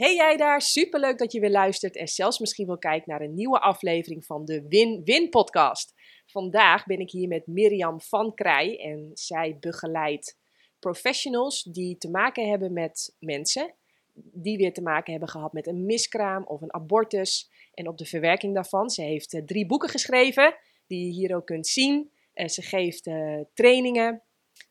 [0.00, 3.34] Hey jij daar, superleuk dat je weer luistert en zelfs misschien wel kijkt naar een
[3.34, 5.94] nieuwe aflevering van de Win-Win podcast.
[6.26, 10.38] Vandaag ben ik hier met Mirjam van Krij en zij begeleidt
[10.78, 13.74] professionals die te maken hebben met mensen
[14.14, 18.06] die weer te maken hebben gehad met een miskraam of een abortus en op de
[18.06, 18.90] verwerking daarvan.
[18.90, 20.56] Ze heeft eh, drie boeken geschreven
[20.86, 22.10] die je hier ook kunt zien.
[22.34, 24.22] Uh, ze geeft uh, trainingen.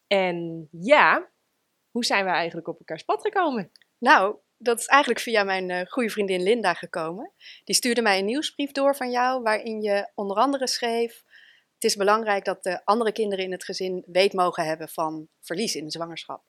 [0.07, 1.29] En ja,
[1.91, 3.71] hoe zijn we eigenlijk op elkaars pad gekomen?
[3.97, 7.31] Nou, dat is eigenlijk via mijn uh, goede vriendin Linda gekomen.
[7.63, 11.23] Die stuurde mij een nieuwsbrief door van jou, waarin je onder andere schreef:
[11.73, 15.75] Het is belangrijk dat de andere kinderen in het gezin weet mogen hebben van verlies
[15.75, 16.43] in de zwangerschap.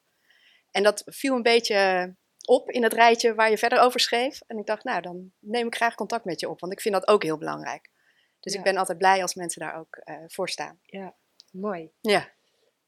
[0.71, 2.15] En dat viel een beetje
[2.47, 4.41] op in het rijtje waar je verder over schreef.
[4.47, 6.95] En ik dacht, nou, dan neem ik graag contact met je op, want ik vind
[6.95, 7.91] dat ook heel belangrijk.
[8.41, 8.59] Dus ja.
[8.59, 10.81] ik ben altijd blij als mensen daar ook uh, voor staan.
[10.83, 11.15] Ja,
[11.53, 11.91] mooi.
[12.01, 12.29] Ja.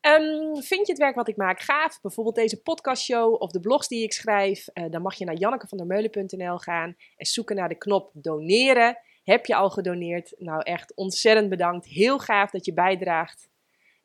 [0.07, 2.01] Um, vind je het werk wat ik maak gaaf?
[2.01, 4.69] Bijvoorbeeld deze podcastshow of de blogs die ik schrijf?
[4.75, 8.99] Uh, dan mag je naar jannekevandermeulen.nl gaan en zoeken naar de knop doneren.
[9.25, 10.35] Heb je al gedoneerd?
[10.39, 11.87] Nou, echt ontzettend bedankt.
[11.87, 13.49] Heel gaaf dat je bijdraagt.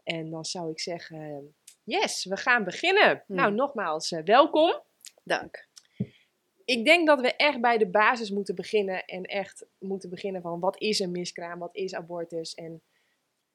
[0.03, 3.23] En dan zou ik zeggen, yes, we gaan beginnen.
[3.27, 3.35] Hmm.
[3.35, 4.81] Nou, nogmaals, uh, welkom.
[5.23, 5.67] Dank.
[6.65, 10.59] Ik denk dat we echt bij de basis moeten beginnen en echt moeten beginnen van
[10.59, 12.81] wat is een miskraam, wat is abortus en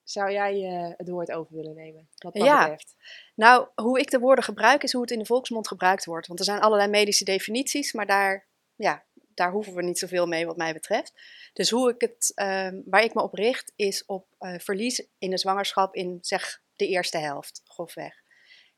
[0.05, 2.61] zou jij uh, het woord over willen nemen, wat dat ja.
[2.61, 2.95] betreft?
[3.35, 6.27] Nou, hoe ik de woorden gebruik is hoe het in de volksmond gebruikt wordt.
[6.27, 10.47] Want er zijn allerlei medische definities, maar daar, ja, daar hoeven we niet zoveel mee
[10.47, 11.13] wat mij betreft.
[11.53, 15.31] Dus hoe ik het, uh, waar ik me op richt is op uh, verlies in
[15.31, 18.21] de zwangerschap in zeg de eerste helft, grofweg.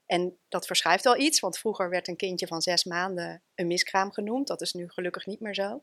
[0.06, 4.12] En dat verschuift wel iets, want vroeger werd een kindje van zes maanden een miskraam
[4.12, 4.46] genoemd.
[4.46, 5.82] Dat is nu gelukkig niet meer zo.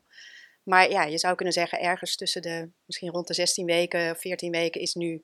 [0.62, 4.50] Maar ja, je zou kunnen zeggen, ergens tussen de, misschien rond de 16 weken, 14
[4.50, 5.22] weken is nu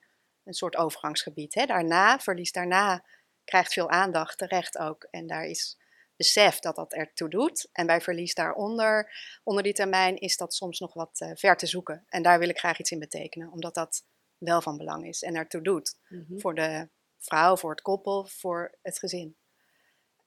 [0.49, 1.55] een soort overgangsgebied.
[1.55, 1.67] Hè.
[1.67, 3.05] Daarna, verlies daarna,
[3.45, 5.07] krijgt veel aandacht terecht ook.
[5.11, 5.79] En daar is
[6.17, 7.69] besef dat dat ertoe doet.
[7.73, 9.13] En bij verlies daaronder,
[9.45, 12.05] onder die termijn, is dat soms nog wat uh, ver te zoeken.
[12.09, 14.05] En daar wil ik graag iets in betekenen, omdat dat
[14.39, 15.99] wel van belang is en ertoe doet.
[16.09, 16.41] Mm-hmm.
[16.41, 19.37] Voor de vrouw, voor het koppel, voor het gezin.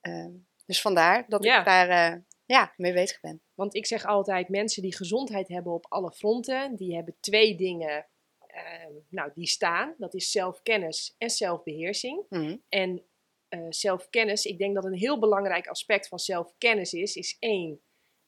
[0.02, 0.26] Uh,
[0.66, 1.58] dus vandaar dat ja.
[1.58, 3.42] ik daar uh, ja, mee bezig ben.
[3.54, 8.06] Want ik zeg altijd, mensen die gezondheid hebben op alle fronten, die hebben twee dingen
[8.52, 9.94] uh, nou, die staan.
[9.98, 12.26] Dat is zelfkennis en zelfbeheersing.
[12.28, 12.62] Mm-hmm.
[12.68, 13.04] En
[13.48, 17.80] uh, zelfkennis, ik denk dat een heel belangrijk aspect van zelfkennis is, is één,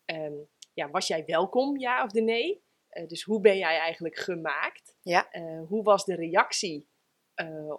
[0.04, 2.62] um, ja, was jij welkom, ja of de nee?
[2.90, 4.96] Uh, dus hoe ben jij eigenlijk gemaakt?
[5.02, 5.28] Ja.
[5.68, 6.88] hoe was de reactie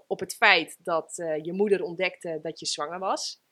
[0.07, 3.44] op het feit dat je moeder ontdekte dat je zwanger was?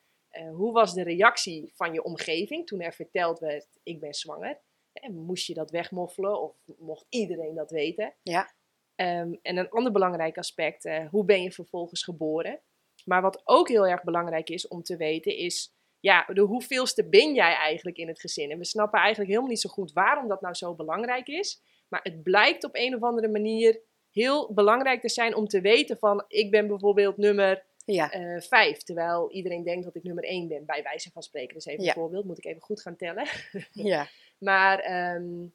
[0.52, 4.60] hoe was de reactie van je omgeving toen er verteld werd, ik ben zwanger?
[4.92, 8.14] En moest je dat wegmoffelen of mocht iedereen dat weten?
[8.22, 8.54] Ja.
[8.96, 12.60] Um, en een ander belangrijk aspect, uh, hoe ben je vervolgens geboren?
[13.04, 17.34] Maar wat ook heel erg belangrijk is om te weten is, ja, de hoeveelste ben
[17.34, 18.50] jij eigenlijk in het gezin?
[18.50, 21.62] En we snappen eigenlijk helemaal niet zo goed waarom dat nou zo belangrijk is.
[21.88, 25.98] Maar het blijkt op een of andere manier heel belangrijk te zijn om te weten
[25.98, 28.14] van, ik ben bijvoorbeeld nummer ja.
[28.14, 28.82] uh, vijf.
[28.82, 31.54] Terwijl iedereen denkt dat ik nummer één ben, bij wijze van spreken.
[31.54, 31.88] Dus even ja.
[31.88, 33.26] een voorbeeld, moet ik even goed gaan tellen.
[33.72, 34.06] ja.
[34.38, 35.54] Maar, um,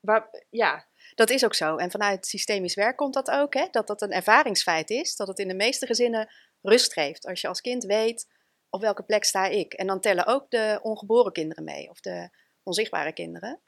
[0.00, 1.76] waar, ja, dat is ook zo.
[1.76, 3.66] En vanuit systemisch werk komt dat ook, hè?
[3.70, 5.16] dat dat een ervaringsfeit is.
[5.16, 6.28] Dat het in de meeste gezinnen
[6.62, 7.26] rust geeft.
[7.26, 8.26] Als je als kind weet
[8.70, 9.72] op welke plek sta ik.
[9.72, 12.30] En dan tellen ook de ongeboren kinderen mee, of de
[12.62, 13.60] onzichtbare kinderen.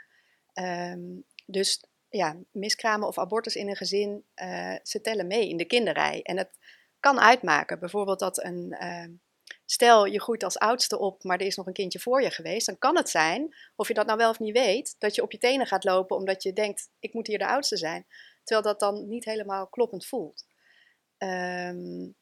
[0.54, 5.64] Um, dus ja, miskramen of abortus in een gezin, uh, ze tellen mee in de
[5.64, 6.22] kinderrij.
[6.22, 6.50] En het
[7.00, 9.18] kan uitmaken, bijvoorbeeld dat een, uh,
[9.64, 12.66] stel je groeit als oudste op, maar er is nog een kindje voor je geweest,
[12.66, 15.32] dan kan het zijn, of je dat nou wel of niet weet, dat je op
[15.32, 18.06] je tenen gaat lopen omdat je denkt, ik moet hier de oudste zijn.
[18.42, 20.46] Terwijl dat dan niet helemaal kloppend voelt.
[21.18, 22.16] Um,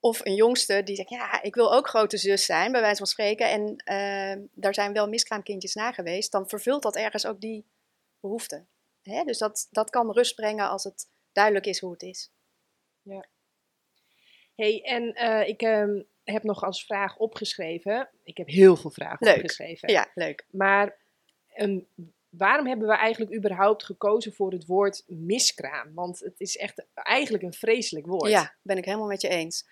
[0.00, 3.06] of een jongste die zegt, ja, ik wil ook grote zus zijn, bij wijze van
[3.06, 7.66] spreken, en uh, daar zijn wel miskraamkindjes na geweest, dan vervult dat ergens ook die
[8.20, 8.66] behoefte.
[9.02, 9.24] Hè?
[9.24, 12.30] Dus dat, dat kan rust brengen als het duidelijk is hoe het is.
[13.02, 13.26] Ja.
[14.54, 15.62] hey, en uh, ik...
[15.62, 18.08] Um heb nog als vraag opgeschreven.
[18.22, 19.36] Ik heb heel veel vragen leuk.
[19.36, 19.92] opgeschreven.
[19.92, 20.46] Ja, leuk.
[20.50, 20.96] Maar
[21.56, 21.86] um,
[22.28, 25.94] waarom hebben we eigenlijk überhaupt gekozen voor het woord miskraam?
[25.94, 28.30] Want het is echt eigenlijk een vreselijk woord.
[28.30, 29.66] Ja, ben ik helemaal met je eens.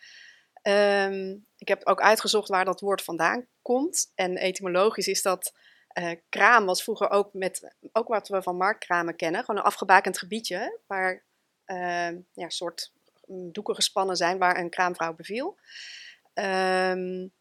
[0.62, 4.12] Um, ik heb ook uitgezocht waar dat woord vandaan komt.
[4.14, 5.54] En etymologisch is dat.
[5.98, 7.74] Uh, kraam was vroeger ook met.
[7.92, 9.44] Ook wat we van marktkramen kennen.
[9.44, 10.80] Gewoon een afgebakend gebiedje.
[10.86, 11.24] Waar
[11.66, 11.76] uh,
[12.10, 12.92] ja, een soort
[13.26, 15.58] doeken gespannen zijn waar een kraamvrouw beviel.
[16.38, 17.32] Um,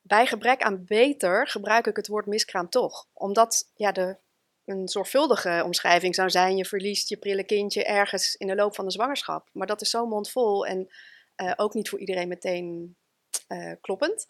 [0.00, 3.06] bij gebrek aan beter gebruik ik het woord miskraam toch.
[3.12, 4.16] Omdat ja, de,
[4.64, 8.84] een zorgvuldige omschrijving zou zijn: je verliest je prille kindje ergens in de loop van
[8.84, 9.48] de zwangerschap.
[9.52, 10.88] Maar dat is zo mondvol en
[11.36, 12.96] uh, ook niet voor iedereen meteen
[13.48, 14.26] uh, kloppend.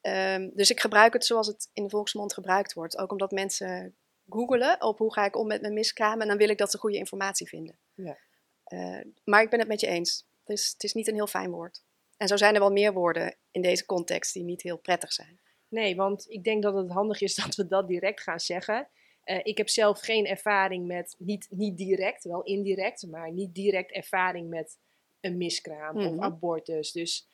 [0.00, 2.98] Ehm, dus ik gebruik het zoals het in de volksmond gebruikt wordt.
[2.98, 3.96] Ook omdat mensen
[4.28, 6.20] googelen op hoe ga ik om met mijn miskraam.
[6.20, 7.78] En dan wil ik dat ze goede informatie vinden.
[7.94, 8.18] Ja.
[8.64, 10.26] Eh, maar ik ben het met je eens.
[10.46, 11.82] Is, het is niet een heel fijn woord.
[12.20, 15.40] En zo zijn er wel meer woorden in deze context die niet heel prettig zijn.
[15.68, 18.88] Nee, want ik denk dat het handig is dat we dat direct gaan zeggen.
[19.22, 23.92] Eh, ik heb zelf geen ervaring met, niet, niet direct, wel indirect, maar niet direct
[23.92, 24.78] ervaring met
[25.20, 26.06] een miskraam Mhm.
[26.06, 26.92] of abortus.
[26.92, 27.28] Dus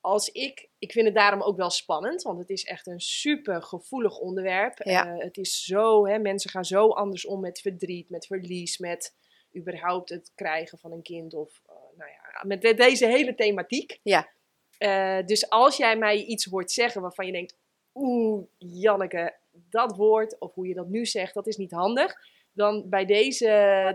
[0.00, 3.62] als ik, ik vind het daarom ook wel spannend, want het is echt een super
[3.62, 4.82] gevoelig onderwerp.
[4.84, 5.06] Ja.
[5.06, 9.14] Eh, het is zo, hè, mensen gaan zo anders om met verdriet, met verlies, met
[9.56, 11.62] überhaupt het krijgen van een kind of,
[11.98, 13.98] nou ja, met de- deze hele thematiek.
[14.02, 14.28] Ja.
[14.78, 17.56] Eh, dus als jij mij iets hoort zeggen waarvan je denkt,
[17.94, 22.14] oeh, Janneke, dat woord, of hoe je dat nu zegt, dat is niet handig.
[22.52, 23.46] Dan bij deze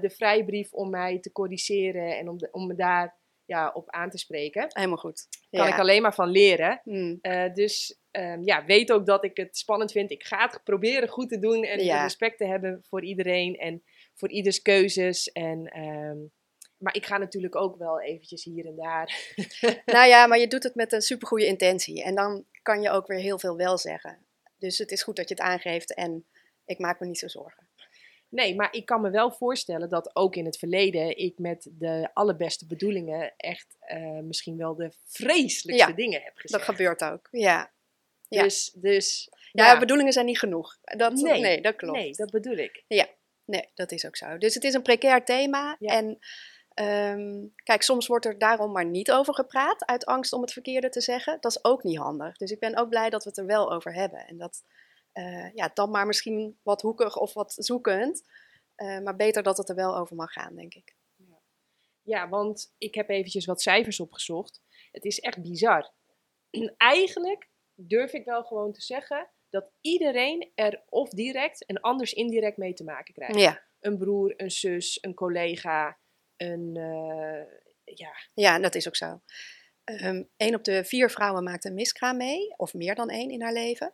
[0.02, 3.16] de vrijbrief om mij te corrigeren en om, de, om me daar
[3.46, 4.66] ja, op aan te spreken.
[4.70, 5.28] Helemaal goed.
[5.50, 5.74] Kan Ja.
[5.74, 6.82] ik alleen maar van leren.
[6.84, 7.18] Hmm.
[7.22, 10.12] Eh, dus ehm, ja, weet ook dat ik het spannend vind.
[10.12, 12.02] Ik ga het proberen goed te doen en Ja.
[12.02, 13.84] respect te hebben voor iedereen en
[14.14, 15.32] voor ieders keuzes.
[15.32, 16.18] En, ehm,
[16.84, 19.34] maar ik ga natuurlijk ook wel eventjes hier en daar.
[19.86, 22.04] nou ja, maar je doet het met een supergoeie intentie.
[22.04, 24.26] En dan kan je ook weer heel veel wel zeggen.
[24.58, 26.26] Dus het is goed dat je het aangeeft en
[26.66, 27.68] ik maak me niet zo zorgen.
[28.30, 32.10] Nee, maar ik kan me wel voorstellen dat ook in het verleden ik met de
[32.14, 36.64] allerbeste bedoelingen echt eh, misschien wel de vreselijkste Ja, dingen heb Dat gezegd.
[36.64, 37.28] gebeurt ook.
[37.32, 37.72] Ja,
[38.28, 38.44] ja.
[38.44, 39.80] Dus, dus ja.
[39.80, 40.78] bedoelingen zijn niet genoeg.
[40.82, 41.98] Dat, Nee, nee, dat klopt.
[41.98, 42.84] nee, dat bedoel ik.
[43.46, 44.38] Nee, dat is ook zo.
[44.38, 45.76] Dus het is een precair thema.
[45.80, 45.94] Ja.
[45.94, 46.20] En
[46.74, 50.90] ehm, kijk, soms wordt er daarom maar niet over gepraat, uit angst om het verkeerde
[50.90, 51.38] te zeggen.
[51.40, 52.38] Dat is ook niet handig.
[52.38, 54.28] Dus ik ben ook blij dat we het er wel over hebben.
[54.28, 54.64] En dat,
[55.12, 58.24] eh, ja, dan maar misschien wat hoekig of wat zoekend.
[58.76, 60.96] eh, maar beter dat het er wel over mag gaan, denk ik.
[62.02, 64.62] Ja, want ik heb eventjes wat cijfers opgezocht.
[64.92, 65.92] Het is echt bizar.
[66.78, 72.58] Eigenlijk durf ik wel gewoon te zeggen dat iedereen er of direct en anders indirect
[72.58, 73.40] mee te maken krijgt.
[73.40, 75.98] Ja, Een broer, een zus, een collega,
[76.38, 76.76] een...
[76.76, 79.22] eh, ja, ja dat is ook zo.
[80.38, 83.54] Eén op de vier vrouwen maakt een miskraam mee, of meer dan één in haar
[83.54, 83.94] leven.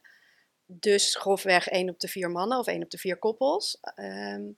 [0.66, 3.78] Dus grofweg één op de vier mannen of één op de vier koppels.
[3.82, 4.52] Ehm,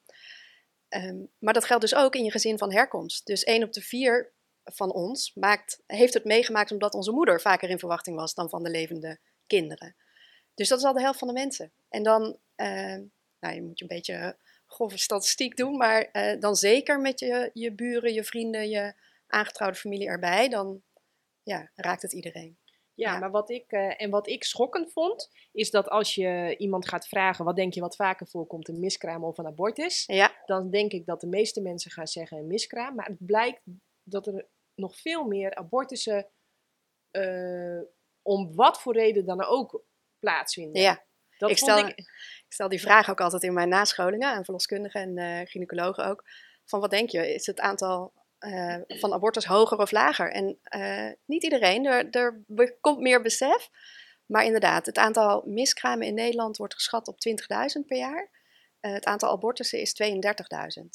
[0.87, 3.25] ehm, maar dat geldt dus ook in je gezin van herkomst.
[3.25, 7.69] Dus één op de vier van ons maakt, heeft het meegemaakt omdat onze moeder vaker
[7.69, 9.95] in verwachting was dan van de levende kinderen.
[10.53, 11.71] Dus dat is al de helft van de mensen.
[11.89, 13.03] En dan, ehm,
[13.39, 14.37] nou, je moet je een beetje
[14.71, 18.93] grove statistiek doen, maar eh, dan zeker met je, je buren, je vrienden, je
[19.27, 20.83] aangetrouwde familie erbij, dan
[21.43, 22.59] ja, raakt het iedereen.
[22.93, 23.19] Ja, Ja.
[23.19, 27.07] maar wat ik, eh, en wat ik schokkend vond, is dat als je iemand gaat
[27.07, 30.03] vragen, wat denk je wat vaker voorkomt, een miskraam of een abortus?
[30.05, 32.95] Ja, Dan denk ik dat de meeste mensen gaan zeggen een miskraam.
[32.95, 33.61] Maar het blijkt
[34.03, 36.27] dat er nog veel meer abortussen,
[37.11, 37.79] eh,
[38.21, 39.83] om wat voor reden dan ook,
[40.19, 40.81] plaatsvinden.
[40.81, 41.03] ja.
[41.37, 42.03] dat ik stel- ik,
[42.51, 46.23] Ik stel die vraag ook altijd in mijn nascholingen aan verloskundigen en eh, gynaecologen ook.
[46.65, 50.31] Van wat denk je, is het aantal eh, van abortus hoger of lager?
[50.31, 53.69] En eh, niet iedereen, er, er komt meer besef.
[54.25, 57.15] Maar inderdaad, het aantal miskramen in Nederland wordt geschat op
[57.79, 58.29] 20.000 per jaar.
[58.79, 60.01] Het aantal abortussen is
[60.81, 60.85] 32.000.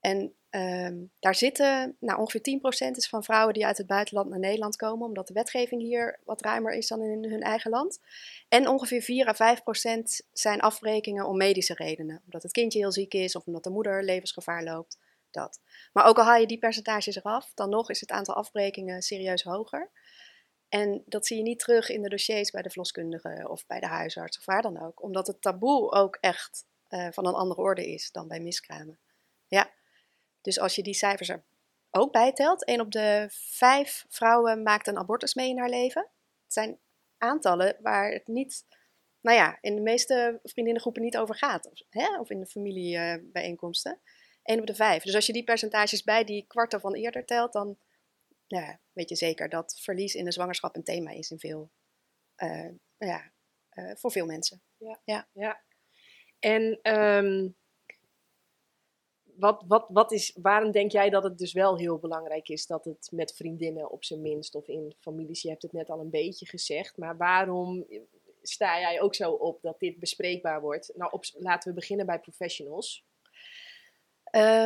[0.00, 4.38] En ehm, daar zitten, nou ongeveer 10% is van vrouwen die uit het buitenland naar
[4.38, 8.00] Nederland komen, omdat de wetgeving hier wat ruimer is dan in hun eigen land.
[8.48, 12.22] En ongeveer 4 à 5 procent zijn afbrekingen om medische redenen.
[12.24, 14.98] Omdat het kindje heel ziek is of omdat de moeder levensgevaar loopt.
[15.30, 15.60] Dat.
[15.92, 19.42] Maar ook al haal je die percentages eraf, dan nog is het aantal afbrekingen serieus
[19.42, 19.90] hoger.
[20.68, 23.86] En dat zie je niet terug in de dossiers bij de verloskundige of bij de
[23.86, 25.02] huisarts of waar dan ook.
[25.02, 28.98] Omdat het taboe ook echt eh, van een andere orde is dan bij miskramen.
[30.44, 30.50] Ja.
[30.52, 31.44] Dus als je die cijfers er
[31.90, 36.02] ook bij telt, één op de vijf vrouwen maakt een abortus mee in haar leven.
[36.44, 36.78] Het zijn
[37.18, 38.64] aantallen waar het niet,
[39.20, 41.70] nou ja, in de meeste vriendinnengroepen niet over gaat.
[41.70, 42.18] Of, hè?
[42.18, 44.00] of in de familiebijeenkomsten.
[44.42, 45.02] Eén op de vijf.
[45.02, 47.78] Dus als je die percentages bij die kwarten van eerder telt, dan
[48.46, 51.70] ja, weet je zeker dat verlies in de zwangerschap een thema is in veel,
[52.34, 53.32] eh, ja,
[53.68, 54.62] eh, voor veel mensen.
[55.32, 55.62] ja.
[56.38, 57.48] En ehm,
[59.36, 62.84] wat, wat, wat is, waarom denk jij dat het dus wel heel belangrijk is dat
[62.84, 66.10] het met vriendinnen op zijn minst of in families, je hebt het net al een
[66.10, 67.86] beetje gezegd, maar waarom
[68.42, 70.92] sta jij ook zo op dat dit bespreekbaar wordt?
[70.94, 73.04] Nou, op, laten we beginnen bij professionals.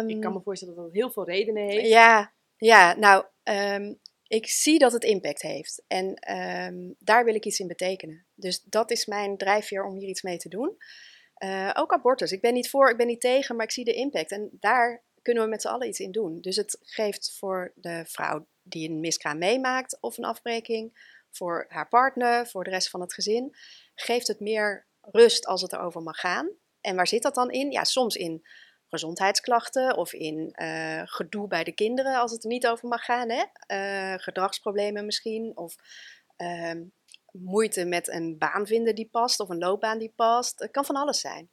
[0.07, 1.89] Ik kan me voorstellen dat dat heel veel redenen heeft.
[1.89, 3.95] Ja, ja nou, ehm,
[4.27, 5.85] ik zie dat het impact heeft.
[5.87, 8.27] En ehm, daar wil ik iets in betekenen.
[8.35, 10.77] Dus dat is mijn drijfveer om hier iets mee te doen.
[11.39, 12.33] Eh, ook abortus.
[12.33, 14.31] Ik ben niet voor, ik ben niet tegen, maar ik zie de impact.
[14.31, 16.41] En daar kunnen we met z'n allen iets in doen.
[16.41, 21.89] Dus het geeft voor de vrouw die een miskraam meemaakt, of een afbreking, voor haar
[21.89, 23.57] partner, voor de rest van het gezin,
[23.95, 26.51] geeft het meer rust als het erover mag gaan.
[26.81, 27.71] En waar zit dat dan in?
[27.71, 28.47] Ja, soms in
[28.89, 33.29] gezondheidsklachten of in uh, gedoe bij de kinderen als het er niet over mag gaan.
[33.31, 33.45] Hè?
[33.67, 35.77] Uh, gedragsproblemen misschien of
[36.39, 36.83] uh,
[37.33, 40.59] moeite met een baan vinden die past of een loopbaan die past.
[40.59, 41.51] Het kan van alles zijn.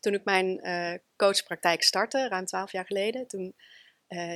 [0.00, 3.54] Toen ik mijn uh, coachpraktijk startte, ruim twaalf jaar geleden, toen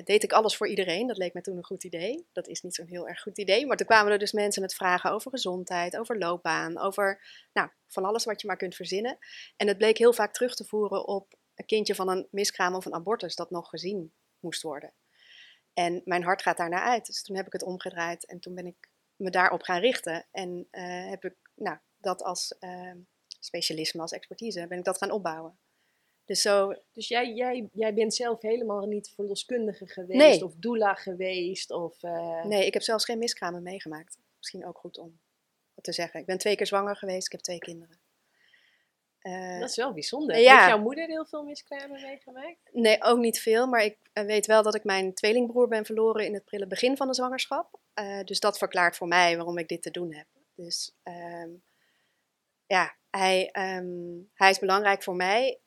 [0.04, 1.06] deed ik alles voor iedereen.
[1.06, 2.26] Dat leek me toen een goed idee.
[2.32, 3.66] Dat is niet zo'n heel erg goed idee.
[3.66, 7.22] Maar toen kwamen er dus mensen met vragen over gezondheid, over loopbaan, over
[7.52, 9.18] nou, van alles wat je maar kunt verzinnen.
[9.56, 12.84] En het bleek heel vaak terug te voeren op een kindje van een miskraam of
[12.84, 14.92] een abortus dat nog gezien moest worden.
[15.72, 17.06] En mijn hart gaat daarnaar uit.
[17.06, 20.26] Dus toen heb ik het omgedraaid en toen ben ik me daarop gaan richten.
[20.30, 22.92] En uh, heb ik nou, dat als uh,
[23.40, 25.58] specialisme, als expertise, ben ik dat gaan opbouwen.
[26.24, 26.74] Dus, zo...
[26.92, 31.70] dus jij, jij, jij bent zelf helemaal niet verloskundige geweest of doula geweest?
[31.70, 32.44] Of, uh...
[32.44, 34.18] Nee, ik heb zelfs geen miskramen meegemaakt.
[34.36, 35.20] Misschien ook goed om
[35.80, 36.20] te zeggen.
[36.20, 38.00] Ik ben twee keer zwanger geweest, ik heb twee kinderen.
[39.26, 40.38] Uh, dat is wel bijzonder.
[40.38, 40.54] Ja.
[40.54, 42.56] Heeft jouw moeder heel veel miskramen meegemaakt?
[42.72, 43.66] Nee, ook niet veel.
[43.66, 46.96] Maar ik uh, weet wel dat ik mijn tweelingbroer ben verloren in het prille begin
[46.96, 47.78] van de zwangerschap.
[47.94, 50.26] Uh, dus dat verklaart voor mij waarom ik dit te doen heb.
[50.54, 51.50] Dus ehm,
[52.66, 55.60] ja, hij, um, hij is belangrijk voor mij.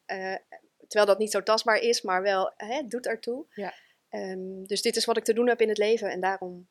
[0.87, 3.45] terwijl dat niet zo tastbaar is, maar wel hè, doet ertoe.
[3.49, 3.73] Ja.
[4.09, 6.67] Um, dus dit is wat ik te doen heb in het leven en daarom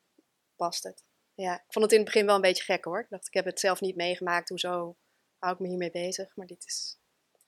[0.55, 1.03] past het.
[1.33, 2.99] Ja, ik vond het in het begin wel een beetje gek hoor.
[2.99, 4.49] Ik dacht, ik heb het zelf niet meegemaakt.
[4.49, 4.95] Hoezo
[5.39, 6.35] hou ik me hiermee bezig.
[6.35, 6.99] Maar dit is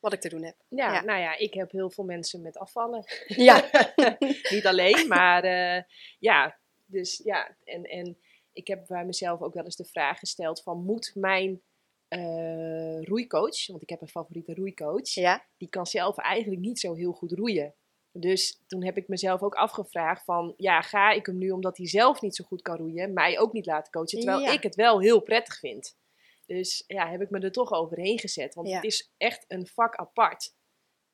[0.01, 0.55] wat ik te doen heb.
[0.67, 3.03] Ja, nou ja, ik heb heel veel mensen met afvallen.
[3.27, 3.69] Ja.
[4.50, 5.83] Niet alleen, maar uh,
[6.19, 8.17] ja, dus ja, en, en
[8.53, 11.62] ik heb bij mezelf ook wel eens de vraag gesteld van moet mijn
[12.10, 15.45] uh, roeicoach, want ik heb een favoriete roeicoach, ja.
[15.57, 17.75] die kan zelf eigenlijk niet zo heel goed roeien.
[18.12, 21.88] Dus toen heb ik mezelf ook afgevraagd van, ja, ga ik hem nu omdat hij
[21.88, 25.00] zelf niet zo goed kan roeien, mij ook niet laten coachen, terwijl ik het wel
[25.00, 25.98] heel prettig vind.
[26.53, 28.53] Dus ja, heb ik me er toch overheen gezet.
[28.53, 30.55] Want het is echt een vak apart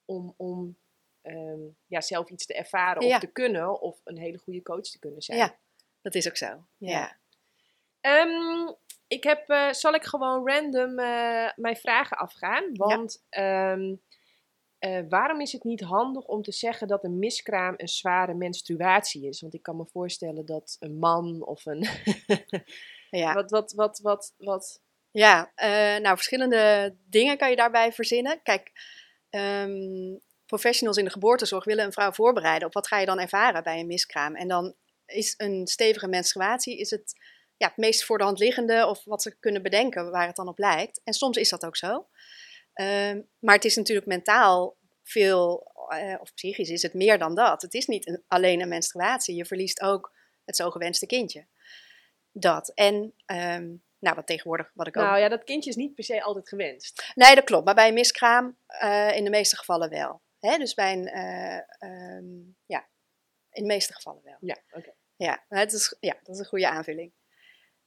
[0.06, 0.78] om, om
[1.22, 3.82] ehm, ja, zelf iets te ervaren of te kunnen.
[3.82, 5.38] Of een hele goede coach te kunnen zijn.
[5.38, 5.58] Ja,
[6.02, 6.66] dat is ook zo.
[6.78, 7.18] Ja.
[8.02, 8.76] Um,
[9.08, 12.76] ik heb, uh, zal ik gewoon random uh, mijn vragen afgaan?
[12.76, 13.90] Want uh,
[15.10, 19.42] waarom is het niet handig om te zeggen dat een miskraam een zware menstruatie is?
[19.42, 21.88] Want ik kan me voorstellen dat een man of een.
[23.10, 23.34] ja.
[23.34, 24.86] wat, wat, wat, wat, wat
[25.18, 28.40] ja, uh, nou, verschillende dingen kan je daarbij verzinnen.
[28.44, 28.72] Kijk,
[29.30, 33.64] um, professionals in de geboortezorg willen een vrouw voorbereiden op wat ga je dan ervaren
[33.64, 34.36] bij een miskraam.
[34.36, 37.14] En dan is een stevige menstruatie is het,
[37.58, 40.48] ja, het meest voor de hand liggende of wat ze kunnen bedenken waar het dan
[40.48, 41.02] op lijkt.
[41.04, 42.08] En soms is dat ook zo.
[42.74, 47.62] Um, maar het is natuurlijk mentaal veel, uh, of psychisch is het meer dan dat.
[47.62, 49.36] Het is niet een, alleen een menstruatie.
[49.36, 50.14] Je verliest ook
[50.46, 51.46] het zo gewenste kindje.
[52.32, 52.72] Dat.
[52.74, 55.04] En um, nou, wat tegenwoordig, wat ik ook...
[55.04, 57.12] Nou ja, dat kindje is niet per se altijd gewenst.
[57.16, 57.66] Nee, dat klopt.
[57.66, 60.22] Maar bij een miskraam uh, in de meeste gevallen wel.
[60.40, 60.58] Hè?
[60.58, 62.88] Dus bij een, uh, um, ja,
[63.52, 64.38] in de meeste gevallen wel.
[64.40, 64.94] Ja, oké.
[65.16, 67.14] Ja, het is, ja, dat is een goede aanvulling.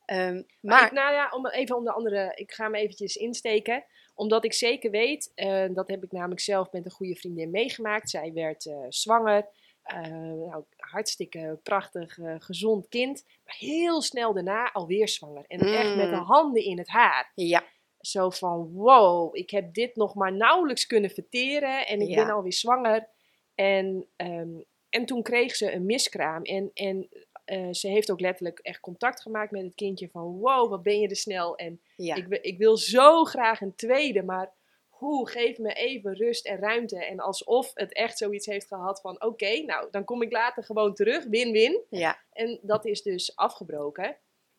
[0.07, 3.85] Um, maar, ik, nou ja, om, even om de andere, ik ga hem eventjes insteken.
[4.15, 8.11] Omdat ik zeker weet, uh, dat heb ik namelijk zelf met een goede vriendin meegemaakt.
[8.11, 9.49] Zij werd zwanger.
[9.87, 13.25] Uh, nou, hartstikke prachtig, uh, gezond kind.
[13.45, 15.45] Maar heel snel daarna alweer zwanger.
[15.47, 16.23] En echt met de mm.
[16.23, 17.33] handen in het haar.
[17.35, 17.65] Ja.
[18.01, 21.87] Zo van, wow, ik heb dit nog maar nauwelijks kunnen verteren.
[21.87, 23.09] En ik ben alweer zwanger.
[23.55, 26.43] En, um, en toen kreeg ze een miskraam.
[26.43, 27.09] En, en
[27.47, 30.09] uh, ze heeft ook letterlijk echt contact gemaakt met het kindje.
[30.09, 31.57] Van, wow, wat ben je er snel.
[31.57, 32.15] En ja.
[32.15, 34.53] ik, ik wil zo graag een tweede, maar
[35.01, 37.05] hoe, geef me even rust en ruimte.
[37.05, 40.95] En alsof het echt zoiets heeft gehad van, oké, nou, dan kom ik later gewoon
[40.95, 41.83] terug, win-win.
[41.91, 42.19] Ja.
[42.33, 44.17] En dat is dus afgebroken.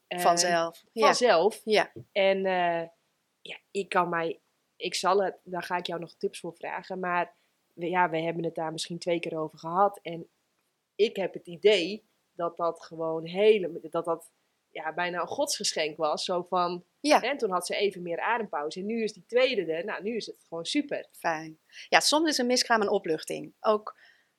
[0.08, 0.84] Vanzelf.
[0.94, 1.62] Vanzelf.
[1.64, 1.92] Ja.
[2.12, 2.88] En uh,
[3.42, 4.40] ja, ik kan mij,
[4.76, 7.36] ik zal het, daar ga ik jou nog tips voor vragen, maar
[7.74, 10.00] we, ja, we hebben het daar misschien twee keer over gehad.
[10.02, 10.30] En
[10.96, 14.32] ik heb het idee dat dat gewoon hele, dat dat
[14.70, 16.24] ja, bijna een godsgeschenk was.
[16.24, 17.22] Zo van, ja.
[17.22, 18.80] En toen had ze even meer adempauze.
[18.80, 19.86] En nu is die tweede er.
[19.86, 21.08] Nou, nu is het gewoon super.
[21.12, 21.60] Fijn.
[21.90, 23.54] Ja, soms is een miskraam een opluchting.
[23.60, 23.98] Ook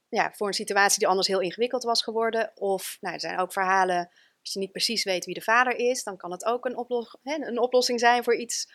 [0.09, 2.52] ja, voor een situatie die anders heel ingewikkeld was geworden.
[2.54, 6.02] Of, nou, er zijn ook verhalen, als je niet precies weet wie de vader is,
[6.02, 8.73] dan kan het ook een, oplos hè, een oplossing zijn voor iets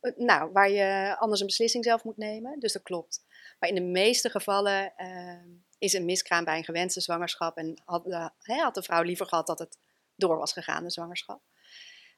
[0.00, 2.58] eh, nou, waar je anders een beslissing zelf moet nemen.
[2.58, 3.24] Dus dat klopt.
[3.58, 7.56] Maar in de meeste gevallen uh, is een miskraam bij een gewenste zwangerschap.
[7.56, 9.78] En had, uh, had de vrouw liever gehad dat het
[10.16, 11.42] door was gegaan, de zwangerschap.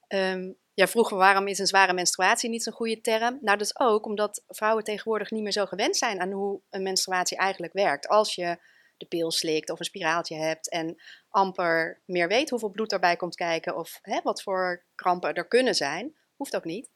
[0.08, 3.38] Um, ja, vroeger waarom is een zware menstruatie niet zo'n goede term?
[3.40, 6.82] Nou, dat is ook omdat vrouwen tegenwoordig niet meer zo gewend zijn aan hoe een
[6.82, 8.08] menstruatie eigenlijk werkt.
[8.08, 8.58] Als je
[8.96, 13.34] de pil slikt of een spiraaltje hebt en amper meer weet hoeveel bloed erbij komt
[13.34, 16.16] kijken of hè, wat voor krampen er kunnen zijn.
[16.36, 16.90] Hoeft ook niet.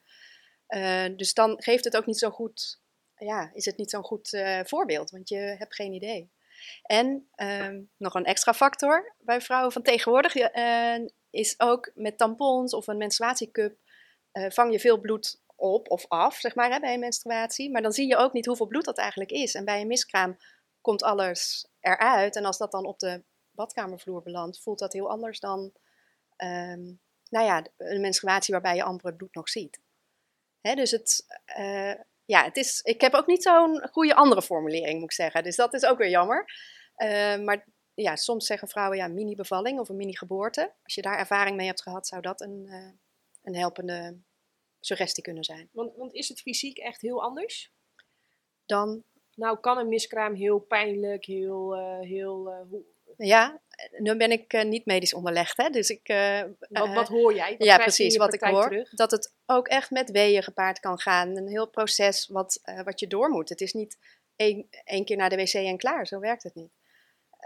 [0.66, 2.80] Eh, dus dan geeft het ook niet zo goed,
[3.14, 6.30] ja, is het niet zo'n goed uh, voorbeeld, want je hebt geen idee.
[6.82, 12.74] En ehm, nog een extra factor bij vrouwen van tegenwoordig uh, is ook met tampons
[12.74, 13.78] of een menstruatiecup
[14.32, 17.70] vang je veel bloed op of af, zeg maar, bij een menstruatie.
[17.70, 19.54] Maar dan zie je ook niet hoeveel bloed dat eigenlijk is.
[19.54, 20.36] En bij een miskraam
[20.80, 22.36] komt alles eruit.
[22.36, 25.72] En als dat dan op de badkamervloer belandt, voelt dat heel anders dan
[26.36, 29.80] um, nou ja, een menstruatie waarbij je amper het bloed nog ziet.
[30.60, 31.26] Hè, dus het,
[31.58, 31.94] uh,
[32.24, 35.42] ja, het is, ik heb ook niet zo'n goede andere formulering, moet ik zeggen.
[35.42, 36.52] Dus dat is ook weer jammer.
[36.96, 37.66] Uh, maar
[38.02, 40.72] ja, soms zeggen vrouwen ja, mini-bevalling of een mini-geboorte.
[40.82, 42.90] Als je daar ervaring mee hebt gehad, zou dat een, uh,
[43.42, 44.16] een helpende
[44.80, 45.68] suggestie kunnen zijn.
[45.72, 47.72] Want, want is het fysiek echt heel anders?
[48.66, 49.02] Dan?
[49.34, 51.76] Nou, kan een miskraam heel pijnlijk, heel...
[51.76, 52.82] Uh, heel uh, hoe...
[53.16, 53.60] Ja,
[53.98, 56.06] nu ben ik niet medisch onderlegd, hè, dus ik...
[56.68, 57.56] wat, wat hoor jij?
[57.58, 58.62] Wat ja, precies, wat ik hoor.
[58.62, 58.90] Terug?
[58.90, 61.36] Dat het ook echt met weeën gepaard kan gaan.
[61.36, 63.48] Een heel proces wat, wat je door moet.
[63.48, 63.98] Het is niet
[64.36, 66.72] één, één keer naar de wc en klaar, zo werkt het niet.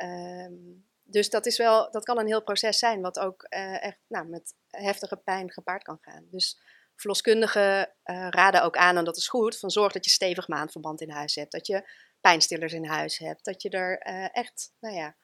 [0.02, 4.26] Um, dus dat, is wel, dat kan een heel proces zijn, wat ook echt nou,
[4.26, 6.26] met heftige pijn gepaard kan gaan.
[6.30, 6.60] Dus
[6.96, 11.00] Verloskundigen uh, raden ook aan, en dat is goed, van zorg dat je stevig maandverband
[11.00, 11.52] in huis hebt.
[11.52, 13.44] Dat je pijnstillers in huis hebt.
[13.44, 15.16] Dat je er uh, echt nou ja,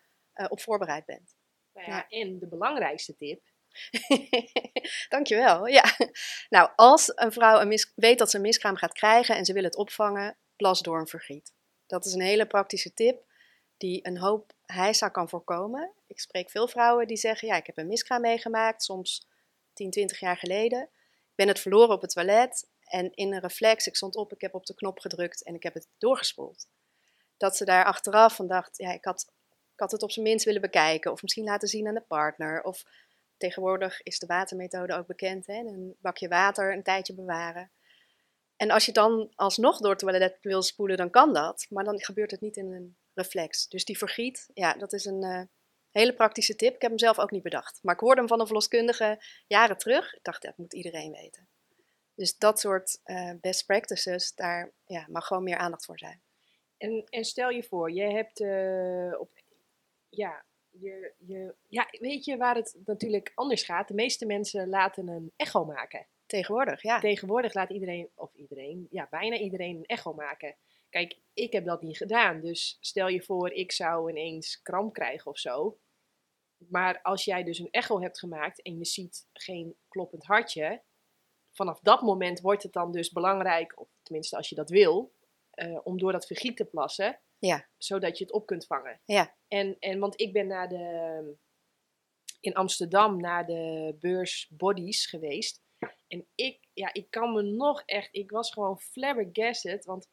[0.49, 1.35] op voorbereid bent.
[1.73, 2.21] Nou ja, ja.
[2.21, 3.43] En de belangrijkste tip.
[5.09, 5.67] Dankjewel.
[5.67, 5.85] Ja.
[6.49, 9.53] Nou, als een vrouw een mis, weet dat ze een miskraam gaat krijgen en ze
[9.53, 11.53] wil het opvangen, plas door een vergiet.
[11.87, 13.27] Dat is een hele praktische tip
[13.79, 15.93] die een hoop heisa kan voorkomen.
[16.07, 19.27] Ik spreek veel vrouwen die zeggen, ja, ik heb een miskraam meegemaakt, soms
[19.73, 20.89] 10, 20 jaar geleden
[21.39, 24.55] ben het verloren op het toilet en in een reflex, ik stond op, ik heb
[24.55, 26.67] op de knop gedrukt en ik heb het doorgespoeld.
[27.37, 29.33] Dat ze daar achteraf van dacht, ja, ik had,
[29.75, 32.63] ik had het op zijn minst willen bekijken of misschien laten zien aan de partner.
[32.63, 32.85] Of
[33.37, 35.59] tegenwoordig is de watermethode ook bekend, hè?
[35.59, 37.71] een bakje water een tijdje bewaren.
[38.57, 42.01] En als je dan alsnog door het toilet wil spoelen, dan kan dat, maar dan
[42.01, 43.69] gebeurt het niet in een reflex.
[43.69, 45.23] Dus die vergiet, ja, dat is een...
[45.23, 45.43] Uh,
[45.91, 46.75] Hele praktische tip.
[46.75, 47.79] Ik heb hem zelf ook niet bedacht.
[47.83, 50.15] Maar ik hoorde hem van een verloskundige jaren terug.
[50.15, 51.49] Ik dacht, dat moet iedereen weten.
[52.15, 56.21] Dus dat soort uh, best practices, daar ja, mag gewoon meer aandacht voor zijn.
[56.79, 59.31] En, en stel je voor, je hebt uh, op,
[60.09, 63.89] ja, je, je, ja, weet je waar het natuurlijk anders gaat?
[63.89, 66.07] De meeste mensen laten een echo maken.
[66.27, 67.01] Tegenwoordig, ja.
[67.01, 70.55] Tegenwoordig laat iedereen, of iedereen, ja, bijna iedereen een echo maken.
[70.89, 72.41] Kijk, ik heb dat niet gedaan.
[72.41, 75.79] Dus stel je voor, ik zou ineens kramp krijgen of zo.
[76.57, 80.83] Maar als jij dus een echo hebt gemaakt en je ziet geen kloppend hartje,
[81.51, 85.15] vanaf dat moment wordt het dan dus belangrijk, of tenminste als je dat wil,
[85.55, 87.69] uh, om door dat vergiet te plassen, ja.
[87.77, 89.01] zodat je het op kunt vangen.
[89.05, 89.37] Ja.
[89.49, 91.37] En, en want ik ben naar de,
[92.41, 95.63] in Amsterdam naar de beurs Bodies geweest.
[96.09, 100.09] En ik, ja, ik kan me nog echt, ik was gewoon flabbergasted, want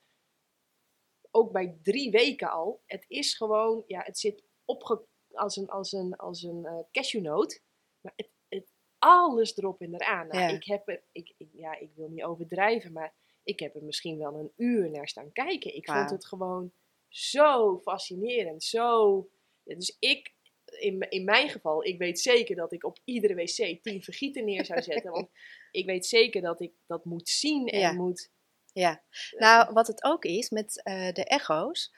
[1.36, 5.92] ook bij drie weken al, het is gewoon, ja, het zit opge als een, als
[5.92, 7.62] een, als een uh, cashewnoot.
[8.02, 10.28] Maar het, het, alles erop en eraan.
[10.28, 10.50] Nou, ja.
[10.50, 14.18] ik, heb er, ik, ik, ja, ik wil niet overdrijven, maar ik heb er misschien
[14.18, 15.76] wel een uur naar staan kijken.
[15.76, 15.98] Ik wow.
[15.98, 16.72] vond het gewoon
[17.08, 18.64] zo fascinerend.
[18.64, 19.30] Zo,
[19.64, 20.34] dus ik,
[20.66, 24.66] in, in mijn geval, ik weet zeker dat ik op iedere wc tien vergieten neer
[24.66, 25.12] zou zetten.
[25.12, 25.30] want
[25.72, 27.92] ik weet zeker dat ik dat moet zien en ja.
[27.92, 28.34] moet...
[28.76, 29.02] Ja,
[29.38, 31.94] nou wat het ook is met uh, de echo's...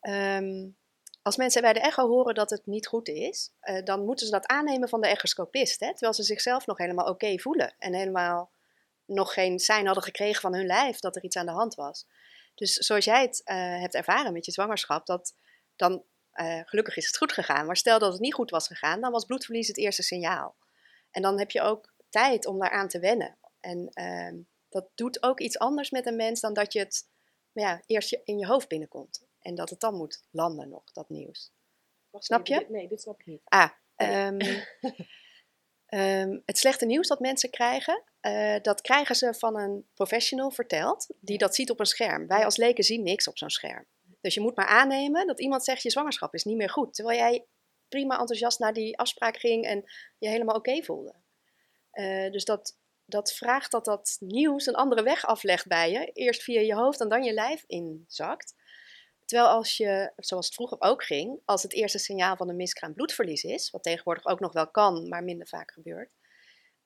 [0.00, 0.78] Um,
[1.22, 4.32] als mensen bij de echo horen dat het niet goed is, uh, dan moeten ze
[4.32, 5.80] dat aannemen van de echoscopist.
[5.80, 5.90] Hè?
[5.90, 7.74] Terwijl ze zichzelf nog helemaal oké okay voelen.
[7.78, 8.50] En helemaal
[9.04, 12.06] nog geen sein hadden gekregen van hun lijf dat er iets aan de hand was.
[12.54, 15.34] Dus zoals jij het uh, hebt ervaren met je zwangerschap, dat
[15.76, 16.04] dan
[16.34, 17.66] uh, gelukkig is het goed gegaan.
[17.66, 20.56] Maar stel dat het niet goed was gegaan, dan was bloedverlies het eerste signaal.
[21.10, 23.36] En dan heb je ook tijd om daaraan te wennen.
[23.60, 27.08] En uh, dat doet ook iets anders met een mens dan dat je het
[27.52, 29.26] ja, eerst in je hoofd binnenkomt.
[29.40, 31.52] En dat het dan moet landen nog, dat nieuws.
[32.10, 32.58] Wacht, snap je?
[32.58, 33.42] Dit, nee, dit snap ik niet.
[33.44, 34.40] Ah, um,
[35.88, 41.06] um, het slechte nieuws dat mensen krijgen, uh, dat krijgen ze van een professional verteld,
[41.20, 42.26] die dat ziet op een scherm.
[42.26, 43.86] Wij als leken zien niks op zo'n scherm.
[44.20, 46.94] Dus je moet maar aannemen dat iemand zegt je zwangerschap is niet meer goed.
[46.94, 47.46] Terwijl jij
[47.88, 49.84] prima enthousiast naar die afspraak ging en
[50.18, 51.14] je helemaal oké okay voelde.
[51.92, 52.76] Uh, dus dat,
[53.10, 56.10] dat vraagt dat dat nieuws een andere weg aflegt bij je.
[56.12, 58.54] Eerst via je hoofd en dan je lijf inzakt.
[59.24, 62.94] Terwijl als je, zoals het vroeger ook ging, als het eerste signaal van een miskraam
[62.94, 66.10] bloedverlies is, wat tegenwoordig ook nog wel kan, maar minder vaak gebeurt,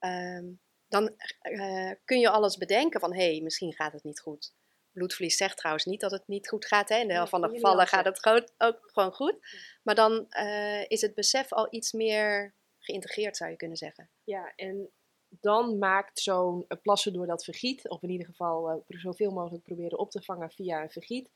[0.01, 4.55] um, dan uh, kun je alles bedenken van hé, hey, misschien gaat het niet goed.
[4.93, 6.89] bloedverlies zegt trouwens niet dat het niet goed gaat.
[6.89, 6.97] Hè?
[6.97, 9.37] In de helft van de gevallen gaat het gewoon, ook gewoon goed.
[9.83, 14.11] Maar dan eh, is het besef al iets meer geïntegreerd, zou je kunnen zeggen.
[14.25, 14.91] Ja, en
[15.41, 19.63] dan maakt zo'n eh, plassen door dat vergiet, of in ieder geval pro- zoveel mogelijk
[19.65, 21.31] proberen op te vangen via een vergiet,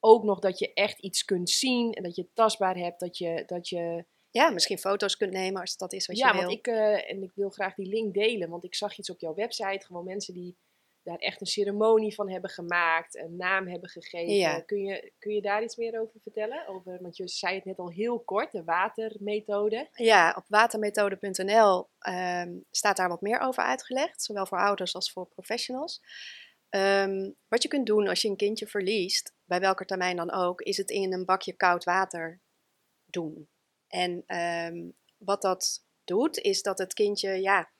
[0.00, 3.18] ook nog dat je echt iets kunt zien en dat je het tastbaar hebt, dat
[3.18, 6.42] je, dat je Ja, misschien foto's kunt nemen als dat is wat ja, je wil.
[6.46, 9.20] want ik, eh, en ik wil graag die link delen, want ik zag iets op
[9.20, 10.56] jouw website, gewoon mensen die
[11.04, 14.34] daar echt een ceremonie van hebben gemaakt, een naam hebben gegeven.
[14.34, 14.60] Ja.
[14.60, 16.66] Kun, je, kun je daar iets meer over vertellen?
[16.66, 19.88] Over, want je zei het net al heel kort, de watermethode.
[19.92, 25.26] Ja, op watermethode.nl ehm, staat daar wat meer over uitgelegd, zowel voor ouders als voor
[25.26, 26.00] professionals.
[26.68, 30.60] Ehm, wat je kunt doen als je een kindje verliest, bij welke termijn dan ook,
[30.60, 32.40] is het in een bakje koud water
[33.04, 33.48] doen.
[33.88, 37.70] En ehm, wat dat doet, is dat het kindje, ja,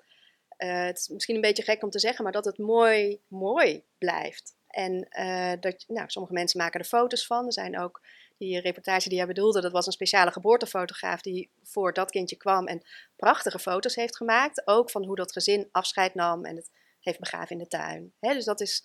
[0.57, 3.85] eh, het is misschien een beetje gek om te zeggen, maar dat het mooi, mooi
[3.99, 4.57] blijft.
[4.67, 7.47] En eh, dat, nou, sommige mensen maken er foto's van.
[7.47, 8.01] Er zijn ook
[8.37, 12.67] die reportage die jij bedoelde, dat was een speciale geboortefotograaf die voor dat kindje kwam
[12.67, 12.87] en
[13.17, 14.67] prachtige foto's heeft gemaakt.
[14.67, 18.13] Ook van hoe dat gezin afscheid nam en het heeft begraven in de tuin.
[18.21, 18.85] Dus dat is,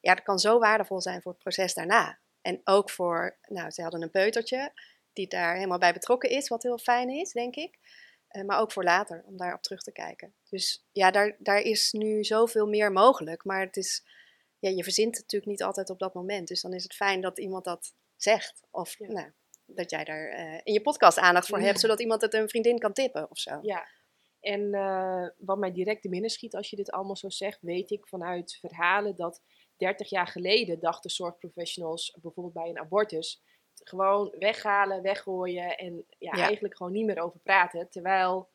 [0.00, 2.18] ja, dat kan zo waardevol zijn voor het proces daarna.
[2.42, 4.72] En ook voor, nou, ze hadden een peutertje
[5.12, 7.78] die daar helemaal bij betrokken is, wat heel fijn is, denk ik.
[8.36, 10.34] Eh, maar ook voor later, om daarop terug te kijken.
[10.50, 13.44] Dus ja, daar, daar is nu zoveel meer mogelijk.
[13.44, 14.04] Maar het is,
[14.58, 16.48] ja, je verzint het natuurlijk niet altijd op dat moment.
[16.48, 18.62] Dus dan is het fijn dat iemand dat zegt.
[18.70, 19.06] Of Ja.
[19.12, 19.32] nou,
[19.66, 21.64] dat jij daar eh, in je podcast aandacht voor Ja.
[21.64, 23.58] hebt, zodat iemand het een vriendin kan tippen of zo.
[23.62, 23.86] Ja,
[24.40, 27.90] en eh, wat mij direct te binnen schiet als je dit allemaal zo zegt, weet
[27.90, 29.42] ik vanuit verhalen dat
[29.76, 33.42] 30 jaar geleden dachten zorgprofessionals bijvoorbeeld bij een abortus
[33.88, 36.44] gewoon weghalen, weggooien en ja, Ja.
[36.46, 37.88] eigenlijk gewoon niet meer over praten.
[37.90, 38.48] Terwijl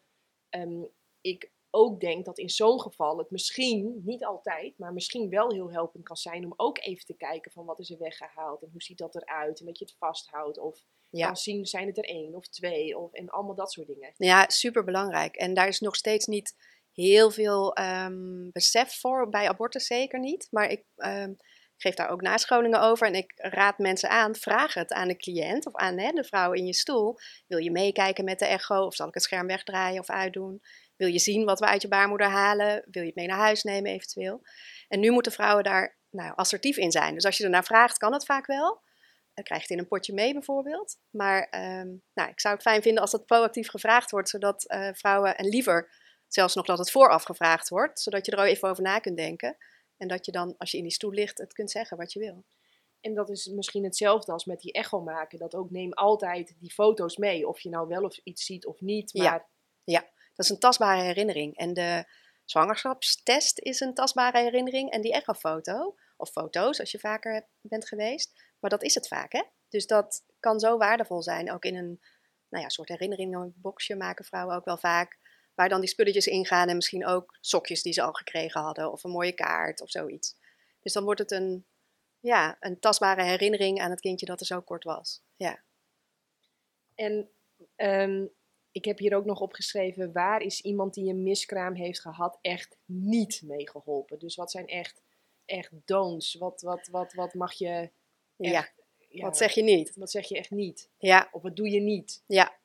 [0.50, 0.84] ehm,
[1.22, 5.72] ik ook denk dat in zo'n geval het misschien, niet altijd, maar misschien wel heel
[5.72, 8.82] helpend kan zijn om ook even te kijken van wat is er weggehaald en hoe
[8.82, 11.26] ziet dat eruit en dat je het vasthoudt of Ja.
[11.26, 14.14] kan zien zijn het er één of twee of, en allemaal dat soort dingen.
[14.18, 15.36] Ja, super belangrijk.
[15.36, 16.56] En daar is nog steeds niet
[16.94, 20.48] heel veel ehm, besef voor, bij abortus zeker niet.
[20.52, 21.34] Maar ik ehm,
[21.82, 25.66] geef daar ook nascholingen over en ik raad mensen aan, vraag het aan de cliënt
[25.66, 27.18] of aan hè, de vrouw in je stoel.
[27.48, 30.62] Wil je meekijken met de echo of zal ik het scherm wegdraaien of uitdoen?
[30.96, 32.84] Wil je zien wat we uit je baarmoeder halen?
[32.92, 34.42] Wil je het mee naar huis nemen eventueel?
[34.88, 37.14] En nu moeten vrouwen daar nou, assertief in zijn.
[37.14, 38.82] Dus als je ernaar vraagt, kan het vaak wel.
[39.34, 40.98] Dan krijg je het in een potje mee bijvoorbeeld.
[41.10, 44.90] Maar ehm, nou, ik zou het fijn vinden als dat proactief gevraagd wordt, zodat eh,
[44.94, 45.92] vrouwen, en liever
[46.28, 49.58] zelfs nog dat het vooraf gevraagd wordt, zodat je er even over na kunt denken.
[50.02, 52.20] En dat je dan, als je in die stoel ligt, het kunt zeggen wat je
[52.20, 52.44] wil.
[53.02, 55.40] En dat is misschien hetzelfde als met die echo maken.
[55.40, 57.48] Dat ook neem altijd die foto's mee.
[57.48, 59.14] Of je nou wel of iets ziet of niet.
[59.14, 59.50] Maar
[59.84, 60.02] Ja.
[60.36, 61.58] Dat is een tastbare herinnering.
[61.58, 62.06] En de
[62.46, 64.92] zwangerschapstest is een tastbare herinnering.
[64.92, 68.44] En die echofoto, of foto's als je vaker bent geweest.
[68.60, 69.44] Maar dat is het vaak, hè?
[69.70, 71.52] Dus dat kan zo waardevol zijn.
[71.52, 72.02] Ook in een
[72.50, 75.20] nou ja, soort herinneringenboxje maken vrouwen ook wel vaak.
[75.62, 78.92] Waar dan die spulletjes ingaan en misschien ook sokjes die ze al gekregen hadden.
[78.92, 80.36] Of een mooie kaart of zoiets.
[80.80, 81.66] Dus dan wordt het een,
[82.20, 85.22] ja, een tastbare herinnering aan het kindje dat er zo kort was.
[85.36, 85.64] Ja.
[86.96, 87.30] En
[87.76, 88.26] ehm,
[88.72, 92.78] ik heb hier ook nog opgeschreven, waar is iemand die een miskraam heeft gehad echt
[92.86, 94.20] niet meegeholpen?
[94.20, 95.02] Dus wat zijn echt,
[95.46, 96.34] echt don'ts?
[96.34, 97.90] Wat, wat, wat, wat mag je
[98.36, 98.70] ja.
[99.10, 99.96] ja, Wat zeg je niet?
[99.96, 100.90] Wat zeg je echt niet?
[100.98, 102.24] Ja, Of wat doe je niet?
[102.26, 102.60] ja.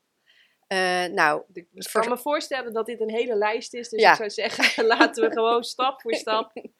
[0.66, 4.10] Eh, nou, Ik Voor- kan me voorstellen dat dit een hele lijst is, dus Ja.
[4.10, 6.52] ik zou zeggen, laten we gewoon stap voor stap.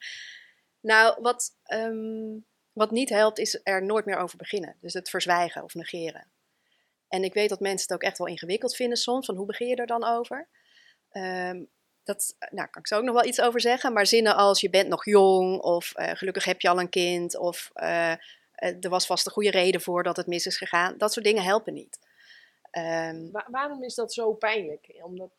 [0.81, 2.37] Nou, wat, ehm,
[2.73, 4.77] wat niet helpt, is er nooit meer over beginnen.
[4.81, 6.27] Dus het verzwijgen of negeren.
[7.07, 9.67] En ik weet dat mensen het ook echt wel ingewikkeld vinden soms, van hoe begin
[9.67, 10.47] je er dan over?
[11.09, 11.63] Ehm,
[12.03, 14.69] dat, nou, kan ik zo ook nog wel iets over zeggen, maar zinnen als je
[14.69, 18.11] bent nog jong, of eh, gelukkig heb je al een kind, of eh,
[18.59, 21.43] er was vast een goede reden voor dat het mis is gegaan, dat soort dingen
[21.43, 21.99] helpen niet.
[22.71, 24.99] Ehm, Wa- waarom is dat zo pijnlijk?
[25.03, 25.31] Omdat,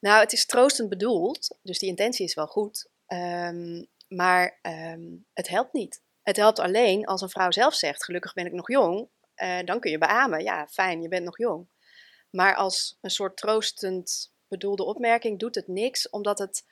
[0.00, 2.88] nou, het is troostend bedoeld, dus die intentie is wel goed.
[3.06, 6.02] Ehm, maar ehm, het helpt niet.
[6.22, 9.08] Het helpt alleen als een vrouw zelf zegt: Gelukkig ben ik nog jong.
[9.34, 11.68] eh, dan kun je beamen: Ja, fijn, je bent nog jong.
[12.30, 16.64] Maar als een soort troostend bedoelde opmerking doet het niks, omdat het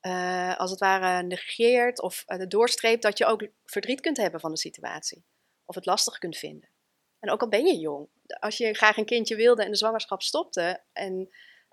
[0.00, 4.50] eh, als het ware negeert of uh, doorstreept dat je ook verdriet kunt hebben van
[4.50, 5.24] de situatie.
[5.64, 6.68] Of het lastig kunt vinden.
[7.18, 8.08] En ook al ben je jong.
[8.38, 11.28] Als je graag een kindje wilde en de zwangerschap stopte en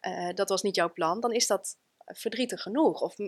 [0.08, 3.02] uh, dat was niet jouw plan, dan is dat verdrietig genoeg.
[3.02, 3.28] Of uh,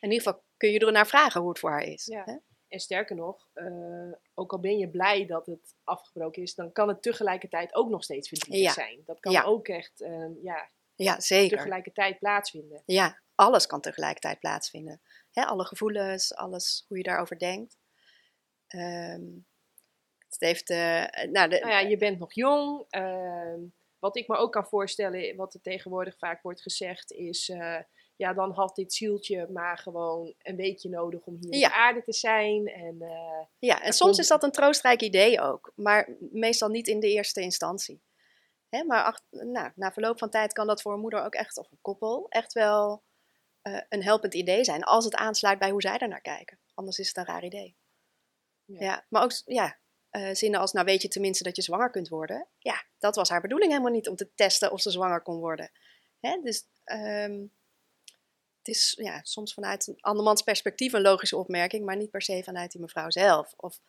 [0.00, 2.04] in ieder geval kun je er naar vragen hoe het voor haar is.
[2.04, 2.22] Ja.
[2.24, 2.36] Hè?
[2.68, 6.88] En sterker nog, uh, ook al ben je blij dat het afgebroken is, dan kan
[6.88, 8.72] het tegelijkertijd ook nog steeds verdrietig Ja.
[8.72, 9.02] zijn.
[9.04, 9.42] Dat kan Ja.
[9.42, 11.56] ook echt uh, ja, Ja, zeker.
[11.56, 12.82] tegelijkertijd plaatsvinden.
[12.86, 15.00] Ja, alles kan tegelijkertijd plaatsvinden.
[15.32, 17.78] Hè, alle gevoelens, alles hoe je daarover denkt.
[18.66, 19.22] Ehm,
[20.28, 22.84] het heeft, eh, nou, de, Nou ja, je bent nog jong.
[22.88, 23.60] ehm,
[23.98, 27.48] wat ik me ook kan voorstellen, wat er tegenwoordig vaak wordt gezegd, is...
[27.48, 27.78] eh,
[28.16, 31.66] ja, dan had dit zieltje maar gewoon een weekje nodig om hier Ja.
[31.66, 32.66] op aarde te zijn.
[32.66, 36.88] En eh, Ja, en soms komt- is dat een troostrijk idee ook, maar meestal niet
[36.88, 38.02] in de eerste instantie.
[38.68, 41.58] Hè, maar ach- nou, na verloop van tijd kan dat voor een moeder ook echt,
[41.58, 43.02] of een koppel, echt wel
[43.88, 44.82] een helpend idee zijn.
[44.84, 46.58] Als het aansluit bij hoe zij er naar kijken.
[46.74, 47.76] Anders is het een raar idee.
[48.64, 48.80] Ja.
[48.80, 49.78] Ja, maar ook ja,
[50.16, 52.46] eh, zinnen als, nou weet je tenminste dat je zwanger kunt worden.
[52.58, 55.70] Ja, dat was haar bedoeling helemaal niet om te testen of ze zwanger kon worden.
[56.20, 57.40] Hè, dus ehm,
[58.58, 62.42] het is ja, soms vanuit een andermans perspectief een logische opmerking, maar niet per se
[62.44, 63.54] vanuit die mevrouw zelf.
[63.56, 63.80] Of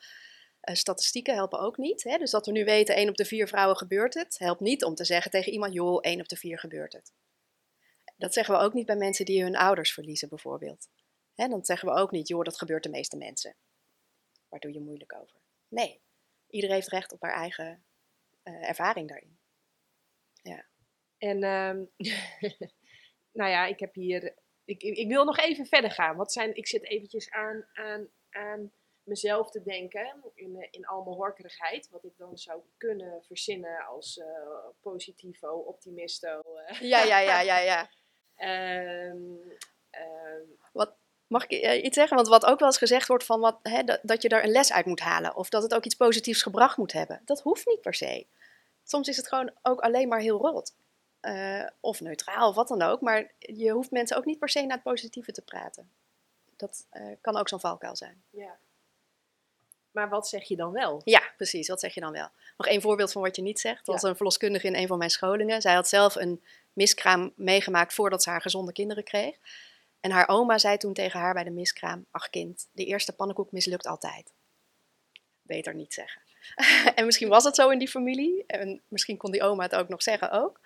[0.59, 2.03] eh, statistieken helpen ook niet.
[2.03, 2.17] Hè?
[2.17, 4.95] Dus dat we nu weten, één op de vier vrouwen gebeurt het, helpt niet om
[4.95, 7.11] te zeggen tegen iemand, joh, één op de vier gebeurt het.
[8.17, 10.87] Dat zeggen we ook niet bij mensen die hun ouders verliezen, bijvoorbeeld.
[11.35, 13.55] Hè, dan zeggen we ook niet, joh, dat gebeurt de meeste mensen.
[14.49, 15.39] Waar doe je moeilijk over?
[15.67, 16.01] Nee,
[16.49, 17.86] iedereen heeft recht op haar eigen
[18.43, 19.38] eh, ervaring daarin.
[21.17, 21.86] En ehm,
[23.39, 24.36] nou ja, ik heb hier.
[24.65, 26.15] Ik, ik wil nog even verder gaan.
[26.15, 28.71] Wat zijn, ik zit eventjes aan, aan, aan
[29.03, 30.23] mezelf te denken.
[30.33, 31.89] In, eh, in al mijn horkerigheid.
[31.89, 34.27] Wat ik dan zou kunnen verzinnen als eh,
[34.81, 36.41] positivo, optimisto.
[36.79, 37.89] Ja, ja, ja, ja, ja.
[38.38, 39.36] Ehm,
[39.89, 40.45] ehm,
[41.27, 42.15] Mag ik eh, iets zeggen?
[42.15, 44.71] Want wat ook wel eens gezegd wordt van wat, hè, dat, je er een les
[44.71, 45.35] uit moet halen.
[45.35, 47.21] Of dat het ook iets positiefs gebracht moet hebben.
[47.25, 48.25] Dat hoeft niet per se.
[48.83, 50.75] Soms is het gewoon ook alleen maar heel rot.
[51.19, 53.01] Eh, of neutraal, of wat dan ook.
[53.01, 55.91] Maar je hoeft mensen ook niet per se naar het positieve te praten.
[56.55, 58.23] Dat eh, kan ook zo'n valkuil zijn.
[58.29, 58.57] ja.
[59.91, 61.01] Maar wat zeg je dan wel?
[61.03, 61.67] Ja, precies.
[61.67, 62.29] Wat zeg je dan wel?
[62.57, 63.87] Nog één voorbeeld van wat je niet zegt.
[63.87, 65.61] Er was een verloskundige in een van mijn scholingen.
[65.61, 69.37] Zij had zelf een miskraam meegemaakt voordat ze haar gezonde kinderen kreeg.
[69.99, 73.51] En haar oma zei toen tegen haar bij de miskraam: Ach kind, de eerste pannenkoek
[73.51, 74.33] mislukt altijd.
[75.41, 76.21] Beter niet zeggen.
[76.95, 78.45] en misschien was het zo in die familie.
[78.45, 80.60] En misschien kon die oma het ook nog zeggen ook.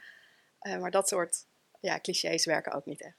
[0.59, 1.45] Eh, maar dat soort
[1.79, 3.17] ja, clichés werken ook niet echt.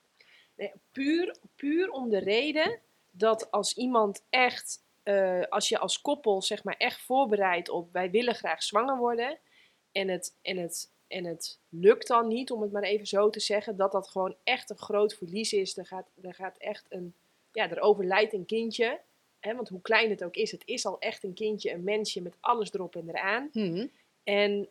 [0.55, 6.43] Nee, puur, puur om de reden dat als iemand echt, eh, als je als koppel
[6.43, 9.39] zeg maar echt voorbereidt op wij willen graag zwanger worden
[9.93, 13.41] en het, en het, en het lukt dan niet, om het maar even zo te
[13.41, 15.77] zeggen, dat dat gewoon echt een groot verlies is.
[15.77, 17.15] Er gaat, er gaat echt een,
[17.53, 19.01] ja, er overlijdt een kindje.
[19.41, 22.23] Hè, want hoe klein het ook is, het is al echt een kindje, een mensje
[22.23, 23.51] met alles erop en eraan.
[24.25, 24.69] En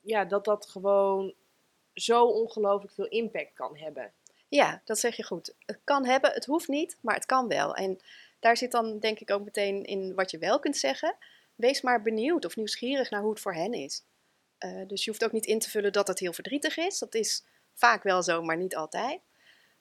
[0.00, 1.34] ja, dat dat gewoon
[1.94, 4.12] zo ongelooflijk veel impact kan hebben.
[4.48, 5.54] Ja, dat zeg je goed.
[5.66, 7.74] Het kan hebben, het hoeft niet, maar het kan wel.
[7.74, 7.98] En
[8.38, 11.16] daar zit dan denk ik ook meteen in wat je wel kunt zeggen.
[11.54, 14.04] Wees maar benieuwd of nieuwsgierig naar hoe het voor hen is.
[14.60, 16.98] Eh, dus je hoeft ook niet in te vullen dat het heel verdrietig is.
[16.98, 17.44] Dat is
[17.74, 19.20] vaak wel zo, maar niet altijd.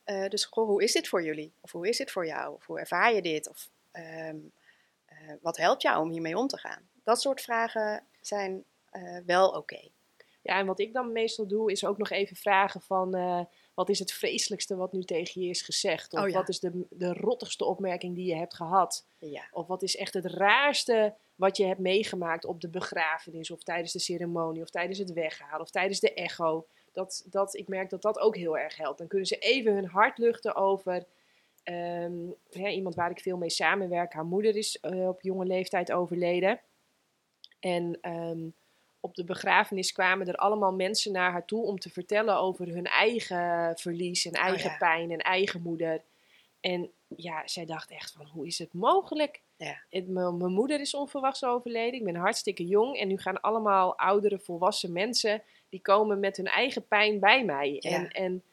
[0.03, 1.53] Eh, dus goh, hoe is dit voor jullie?
[1.61, 2.55] Of hoe is dit voor jou?
[2.55, 3.49] Of hoe ervaar je dit?
[3.49, 4.37] Of ehm,
[5.05, 6.89] eh, wat helpt jou om hiermee om te gaan?
[7.03, 8.63] Dat soort vragen zijn
[9.25, 9.89] wel oké.
[10.41, 13.11] Ja, en wat ik dan meestal doe, is ook nog even vragen van...
[13.73, 16.13] wat is het vreselijkste wat nu tegen je is gezegd?
[16.13, 16.33] Of Oh ja.
[16.33, 19.05] wat is de, de rottigste opmerking die je hebt gehad?
[19.17, 19.47] Ja.
[19.51, 23.51] Of wat is echt het raarste wat je hebt meegemaakt op de begrafenis...
[23.51, 26.67] of tijdens de ceremonie, of tijdens het weghalen, of tijdens de echo?
[26.91, 28.97] Dat, dat, ik merk dat dat ook heel erg helpt.
[28.97, 31.05] Dan kunnen ze even hun hart luchten over...
[31.63, 32.13] ehm,
[32.51, 36.59] hè, iemand waar ik veel mee samenwerk, haar moeder is eh, op jonge leeftijd overleden.
[37.59, 38.49] En ehm,
[38.99, 42.85] op de begrafenis kwamen er allemaal mensen naar haar toe om te vertellen over hun
[42.85, 44.77] eigen verlies en eigen ja.
[44.77, 46.03] pijn en eigen moeder.
[46.59, 49.41] En ja, zij dacht echt van, hoe is het mogelijk?
[49.59, 49.77] Ja.
[49.89, 54.39] Mijn mijn moeder is onverwachts overleden, ik ben hartstikke jong en nu gaan allemaal oudere
[54.39, 57.77] volwassen mensen, die komen met hun eigen pijn bij mij.
[57.79, 57.89] Ja.
[57.89, 58.43] En, en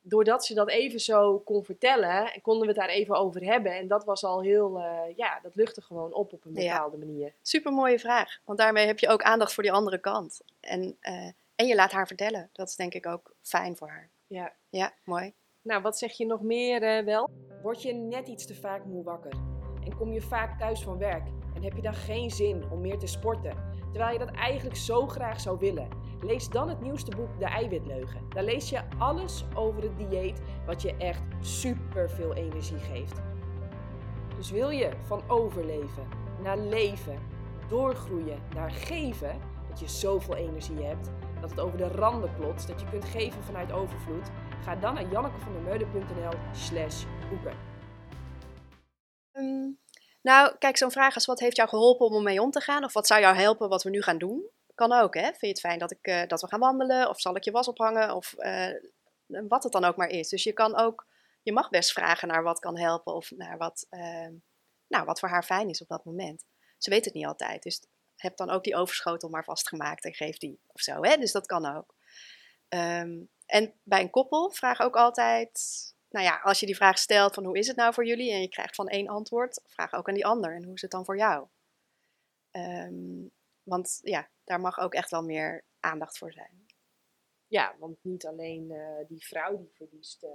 [0.00, 3.72] doordat ze dat even zo kon vertellen, konden we het daar even over hebben.
[3.76, 6.72] En dat was al heel, eh, ja, dat luchtte gewoon op op een Ja.
[6.72, 7.34] bepaalde manier.
[7.42, 8.40] Super mooie vraag.
[8.44, 10.40] Want daarmee heb je ook aandacht voor die andere kant.
[10.60, 12.50] En, eh, en je laat haar vertellen.
[12.52, 14.10] Dat is denk ik ook fijn voor haar.
[14.26, 14.52] Ja.
[14.70, 15.34] Ja, mooi.
[15.62, 17.30] Nou, wat zeg je nog meer eh, wel?
[17.62, 19.49] Word je net iets te vaak moe wakker?
[19.84, 22.98] En kom je vaak thuis van werk en heb je dan geen zin om meer
[22.98, 23.54] te sporten,
[23.90, 25.88] terwijl je dat eigenlijk zo graag zou willen?
[26.20, 28.20] Lees dan het nieuwste boek De Eiwitleugen.
[28.28, 33.20] Daar lees je alles over het dieet wat je echt super veel energie geeft.
[34.36, 36.06] Dus wil je van overleven
[36.42, 37.18] naar leven,
[37.68, 39.38] doorgroeien naar geven,
[39.68, 43.42] dat je zoveel energie hebt, dat het over de randen klotst, dat je kunt geven
[43.42, 44.30] vanuit overvloed,
[44.64, 47.69] Ga dan naar jannekevandermeulen.nl slash boeken.
[49.40, 49.70] Ehm,
[50.22, 52.84] nou, kijk, zo'n vraag als wat heeft jou geholpen om ermee om te gaan?
[52.84, 54.48] Of wat zou jou helpen wat we nu gaan doen?
[54.74, 55.22] Kan ook, hè?
[55.22, 57.08] Vind je het fijn dat, ik, eh, dat we gaan wandelen?
[57.08, 58.14] Of zal ik je was ophangen?
[58.14, 58.74] Of eh,
[59.26, 60.28] wat het dan ook maar is.
[60.28, 61.06] Dus je kan ook,
[61.42, 64.32] je mag best vragen naar wat kan helpen of naar wat, ehm,
[64.86, 66.44] nou, wat voor haar fijn is op dat moment.
[66.78, 67.82] Ze weet het niet altijd, dus
[68.16, 71.02] heb dan ook die overschotel maar vastgemaakt en geef die of zo.
[71.02, 71.16] Hè?
[71.16, 71.94] Dus dat kan ook.
[72.68, 75.60] Ehm, en bij een koppel vraag ook altijd,
[76.10, 78.40] nou ja, als je die vraag stelt van hoe is het nou voor jullie en
[78.40, 81.04] je krijgt van één antwoord, vraag ook aan die ander en hoe is het dan
[81.04, 81.46] voor jou?
[82.50, 83.28] Ehm,
[83.62, 86.66] want ja, daar mag ook echt wel meer aandacht voor zijn.
[87.46, 90.30] Ja, want niet alleen uh, die vrouw die verliest uh,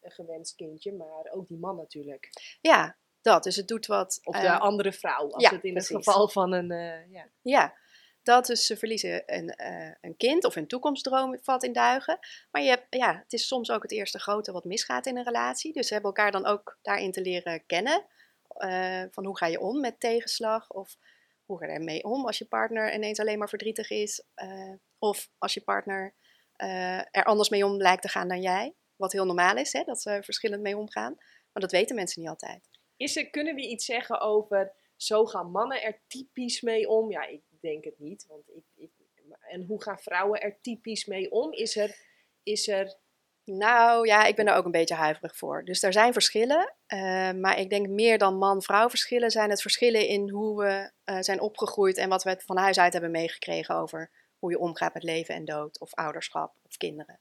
[0.00, 2.28] een gewenst kindje, maar ook die man natuurlijk.
[2.60, 3.42] Ja, dat.
[3.42, 4.20] Dus het doet wat.
[4.22, 5.94] Of de uh, andere vrouw, als ja, het in precies.
[5.94, 6.68] het geval van een.
[7.10, 7.28] ja.
[7.42, 7.74] ja,
[8.24, 9.54] dat dus ze verliezen een,
[10.00, 12.18] een kind of een toekomstdroom valt in duigen.
[12.50, 15.24] Maar je hebt, ja, het is soms ook het eerste grote wat misgaat in een
[15.24, 15.72] relatie.
[15.72, 18.04] Dus ze hebben elkaar dan ook daarin te leren kennen.
[19.10, 20.70] van hoe ga je om met tegenslag?
[20.70, 20.96] Of
[21.44, 24.24] hoe ga je ermee om als je partner ineens alleen maar verdrietig is?
[24.98, 26.14] of als je partner
[27.10, 28.74] er anders mee om lijkt te gaan dan jij.
[28.96, 31.14] Wat heel normaal is, hè, dat ze verschillend mee omgaan.
[31.52, 32.68] Maar dat weten mensen niet altijd.
[32.96, 37.10] Is kunnen we iets zeggen over, zo gaan mannen er typisch mee om?
[37.10, 38.26] Ja, ik denk het niet.
[38.26, 38.90] Want ik, ik
[39.40, 41.52] en hoe gaan vrouwen er typisch mee om?
[41.52, 41.96] Is er,
[42.42, 42.96] is er
[43.44, 45.64] nou ja, ik ben er ook een beetje huiverig voor.
[45.64, 46.74] Dus er zijn verschillen.
[46.88, 51.20] Uh, maar ik denk meer dan man-vrouw verschillen zijn het verschillen in hoe we uh,
[51.20, 55.02] zijn opgegroeid en wat we van huis uit hebben meegekregen over hoe je omgaat met
[55.02, 57.20] leven en dood, of ouderschap, of kinderen.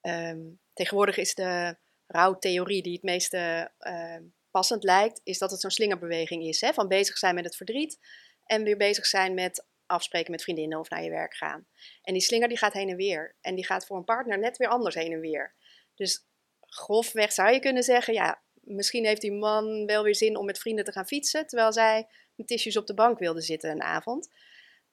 [0.00, 4.16] Um, tegenwoordig is de rouwtheorie die het meeste uh,
[4.50, 6.60] passend lijkt, is dat het zo'n slingerbeweging is.
[6.60, 6.72] Hè?
[6.72, 7.98] Van bezig zijn met het verdriet
[8.46, 11.66] en weer bezig zijn met afspreken met vriendinnen of naar je werk gaan.
[12.02, 13.36] En die slinger die gaat heen en weer.
[13.40, 15.54] En die gaat voor een partner net weer anders heen en weer.
[15.94, 16.26] Dus
[16.60, 20.58] grofweg zou je kunnen zeggen, ja, misschien heeft die man wel weer zin om met
[20.58, 24.28] vrienden te gaan fietsen, terwijl zij met tissues op de bank wilde zitten een avond.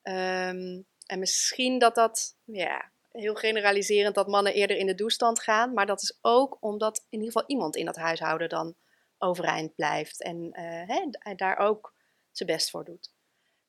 [0.04, 5.74] Um, en misschien dat dat, ja, heel generaliserend, dat mannen eerder in de doestand gaan.
[5.74, 8.76] Maar dat is ook omdat in ieder geval iemand in dat huishouden dan
[9.18, 10.24] overeind blijft.
[10.24, 10.50] En
[10.88, 11.94] hè, daar ook
[12.32, 13.14] zijn best voor doet.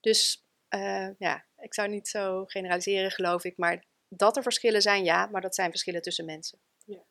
[0.03, 3.57] Dus uh, ja, ik zou niet zo generaliseren, geloof ik.
[3.57, 5.27] Maar dat er verschillen zijn, ja.
[5.27, 6.59] Maar dat zijn verschillen tussen mensen.
[6.85, 7.05] Ja.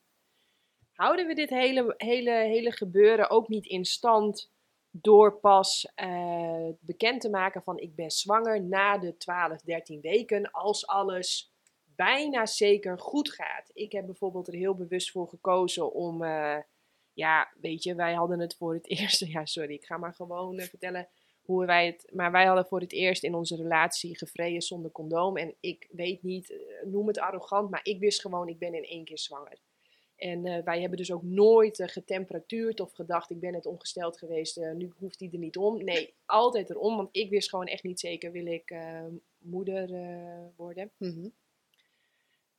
[0.94, 4.52] Houden we dit hele, hele, hele gebeuren ook niet in stand
[4.92, 10.52] door pas uh, bekend te maken van ik ben zwanger na de 12, 13 weken
[10.52, 11.54] als alles
[11.96, 13.70] bijna zeker goed gaat.
[13.74, 16.58] Ik heb bijvoorbeeld er heel bewust voor gekozen om, uh,
[17.14, 20.60] ja, weet je, wij hadden het voor het eerst, ja sorry, ik ga maar gewoon
[20.60, 21.10] vertellen
[21.42, 25.38] hoe wij het, maar wij hadden voor het eerst in onze relatie gevreden zonder condoom
[25.38, 29.06] en ik weet niet, noem het arrogant, maar ik wist gewoon, ik ben in één
[29.06, 29.60] keer zwanger.
[30.22, 34.18] En uh, wij hebben dus ook nooit uh, getemperatuurd of gedacht, ik ben het ongesteld
[34.18, 35.84] geweest, uh, nu hoeft hij er niet om.
[35.84, 38.76] Nee, altijd erom, want ik wist gewoon echt niet zeker, wil ik
[39.38, 39.90] moeder
[40.56, 40.92] worden.
[40.98, 41.34] Mm -hmm.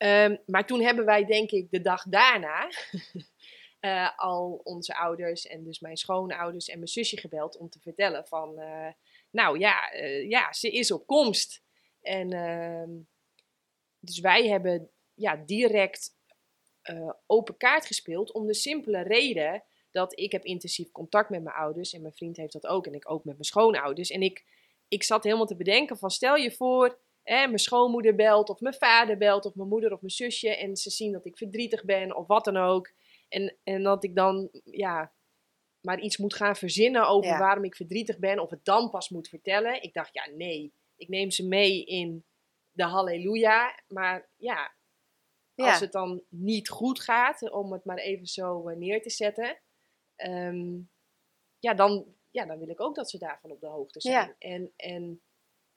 [0.09, 2.69] um, maar toen hebben wij denk ik de dag daarna
[4.17, 8.55] al onze ouders en dus mijn schoonouders en mijn zusje gebeld om te vertellen van,
[9.31, 9.93] nou ja,
[10.29, 11.63] ja, ze is op komst.
[12.01, 12.91] En ehm,
[13.99, 16.17] dus wij hebben ja, direct
[17.27, 21.93] open kaart gespeeld om de simpele reden dat ik heb intensief contact met mijn ouders
[21.93, 24.11] en mijn vriend heeft dat ook en ik ook met mijn schoonouders.
[24.11, 24.45] En ik,
[24.89, 29.17] ik zat helemaal te bedenken van stel je voor, mijn schoonmoeder belt of mijn vader
[29.17, 32.27] belt of mijn moeder of mijn zusje en ze zien dat ik verdrietig ben of
[32.27, 32.91] wat dan ook.
[33.33, 35.13] En, en dat ik dan ja,
[35.81, 39.29] maar iets moet gaan verzinnen over waarom ik verdrietig ben of het dan pas moet
[39.29, 39.83] vertellen.
[39.83, 42.25] Ik dacht ja nee, ik neem ze mee in
[42.71, 44.75] de halleluja, maar ja,
[45.55, 49.61] als het dan niet goed gaat, om het maar even zo eh, neer te zetten,
[50.17, 50.81] ehm,
[51.59, 54.35] ja, dan, ja, dan wil ik ook dat ze daarvan op de hoogte zijn.
[54.39, 55.23] En, en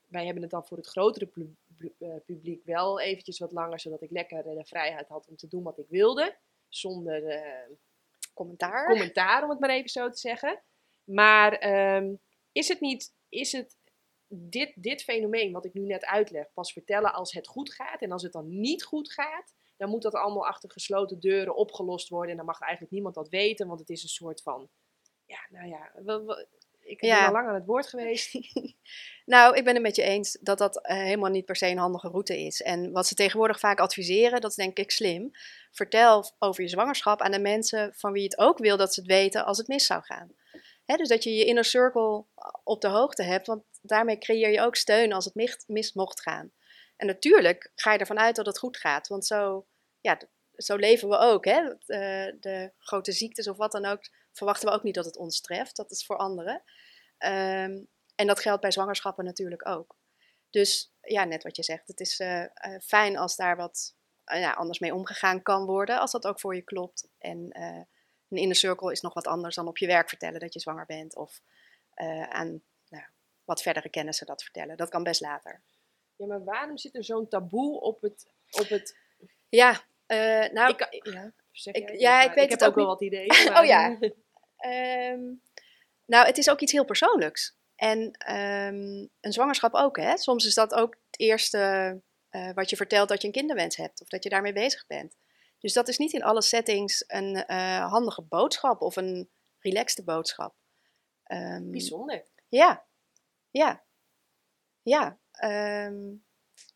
[0.05, 1.53] wij hebben het dan voor het grotere
[1.99, 5.63] eh, publiek wel eventjes wat langer, zodat ik lekker de vrijheid had om te doen
[5.63, 6.37] wat ik wilde.
[6.75, 7.75] Zonder uh,
[8.33, 8.87] commentaar.
[8.87, 10.63] commentaar, om het maar even zo te zeggen.
[11.03, 12.15] Maar ehm,
[12.51, 13.77] is het niet, is het
[14.27, 18.11] dit, dit fenomeen wat ik nu net uitleg, pas vertellen als het goed gaat en
[18.11, 22.31] als het dan niet goed gaat, dan moet dat allemaal achter gesloten deuren opgelost worden.
[22.31, 24.69] En dan mag eigenlijk niemand dat weten, want het is een soort van,
[25.25, 25.91] ja, nou ja,
[26.85, 28.33] ik ben al lang aan het woord geweest.
[29.25, 31.77] nou, ik ben het met je eens dat dat uh, helemaal niet per se een
[31.77, 32.61] handige route is.
[32.61, 35.31] En wat ze tegenwoordig vaak adviseren, dat is denk ik slim.
[35.71, 38.99] Vertel over je zwangerschap aan de mensen van wie je het ook wil dat ze
[38.99, 40.31] het weten als het mis zou gaan.
[40.85, 42.25] Hè, dus dat je je inner circle
[42.63, 46.51] op de hoogte hebt, want daarmee creëer je ook steun als het mis mocht gaan.
[46.97, 49.65] En natuurlijk ga je ervan uit dat het goed gaat, want zo,
[50.01, 50.19] ja,
[50.55, 51.45] zo leven we ook.
[51.45, 51.63] Hè?
[51.63, 54.01] De, eh, de grote ziektes of wat dan ook,
[54.35, 55.75] verwachten we ook niet dat het ons treft.
[55.75, 56.63] Dat is voor anderen.
[57.17, 57.83] Ehm,
[58.15, 59.95] en dat geldt bij zwangerschappen natuurlijk ook.
[60.49, 62.45] Dus ja, net wat je zegt, het is uh,
[62.81, 66.61] fijn als daar wat ja, anders mee omgegaan kan worden, als dat ook voor je
[66.61, 67.07] klopt.
[67.17, 67.47] En
[68.29, 70.85] een inner circle is nog wat anders dan op je werk vertellen dat je zwanger
[70.85, 71.15] bent.
[71.15, 71.41] Of
[71.93, 73.03] eh, aan nou,
[73.43, 74.77] wat verdere kennissen dat vertellen.
[74.77, 75.61] Dat kan best later.
[76.15, 78.27] Ja, maar waarom zit er zo'n taboe op het...
[78.51, 78.97] Op het...
[79.49, 79.81] Ja,
[80.51, 80.69] nou...
[80.69, 81.31] Ik, ja,
[81.71, 83.27] ik- ja, het ik weet ik het heb ook ook wel wat ideeën.
[83.45, 83.97] maar- Oh ja.
[84.65, 85.23] Ehm,
[86.05, 87.57] nou, het is ook iets heel persoonlijks.
[87.75, 90.17] En ehm, een zwangerschap ook, hè?
[90.17, 91.57] Soms is dat ook het eerste
[92.29, 95.15] eh, wat je vertelt dat je een kinderwens hebt of dat je daarmee bezig bent.
[95.59, 100.55] Dus dat is niet in alle settings een eh, handige boodschap of een relaxte boodschap.
[101.23, 102.25] Ehm, Bijzonder.
[102.47, 102.85] ja,
[103.51, 103.83] ja,
[104.81, 105.19] ja.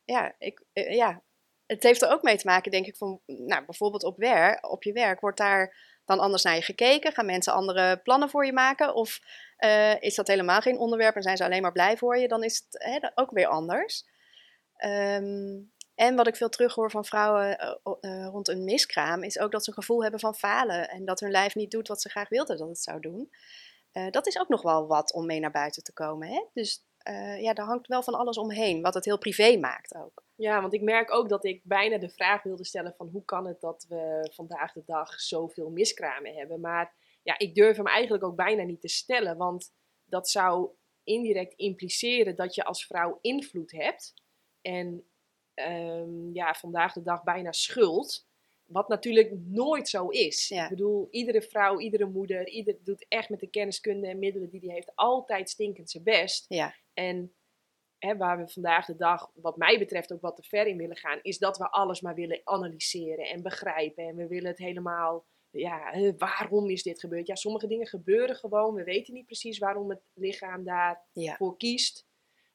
[0.06, 1.24] ja, ik, eh, ja,
[1.66, 4.84] het heeft er ook mee te maken, denk ik, van, nou, bijvoorbeeld op, werk, op
[4.84, 5.20] je werk.
[5.20, 5.76] Wordt daar
[6.10, 7.12] dan anders naar je gekeken?
[7.12, 8.94] Gaan mensen andere plannen voor je maken?
[8.94, 9.20] Of
[9.58, 12.28] eh, is dat helemaal geen onderwerp en zijn ze alleen maar blij voor je?
[12.28, 14.06] Dan is het hè, ook weer anders.
[14.76, 15.60] Ehm,
[15.96, 19.64] en wat ik veel terughoor van vrouwen eh, eh, rond een miskraam, is ook dat
[19.64, 20.90] ze een gevoel hebben van falen.
[20.90, 23.30] En dat hun lijf niet doet wat ze graag wilden dat het zou doen.
[24.12, 26.28] Dat is ook nog wel wat om mee naar buiten te komen.
[26.28, 26.46] Hè?
[26.54, 26.86] Dus
[27.40, 30.24] ja, daar hangt wel van alles omheen, wat het heel privé maakt ook.
[30.40, 33.48] Ja, want ik merk ook dat ik bijna de vraag wilde stellen van hoe kan
[33.48, 36.60] het dat we vandaag de dag zoveel miskramen hebben.
[36.60, 39.74] Maar ja, ik durf hem eigenlijk ook bijna niet te stellen, want
[40.06, 40.70] dat zou
[41.04, 44.14] indirect impliceren dat je als vrouw invloed hebt.
[44.62, 45.04] En
[45.54, 48.28] ehm, ja, vandaag de dag bijna schuld.
[48.66, 50.48] Wat natuurlijk nooit zo is.
[50.48, 50.64] Ja.
[50.64, 54.60] Ik bedoel, iedere vrouw, iedere moeder, ieder doet echt met de kenniskunde en middelen die
[54.60, 56.46] die heeft altijd stinkend zijn best.
[56.48, 57.34] Ja, En
[58.00, 60.98] hè, waar we vandaag de dag, wat mij betreft, ook wat te ver in willen
[60.98, 64.08] gaan, is dat we alles maar willen analyseren en begrijpen.
[64.08, 67.28] En we willen het helemaal, ja, waarom is dit gebeurd?
[67.28, 68.74] Ja, sommige dingen gebeuren gewoon.
[68.74, 71.56] We weten niet precies waarom het lichaam daarvoor ja.
[71.58, 72.08] kiest.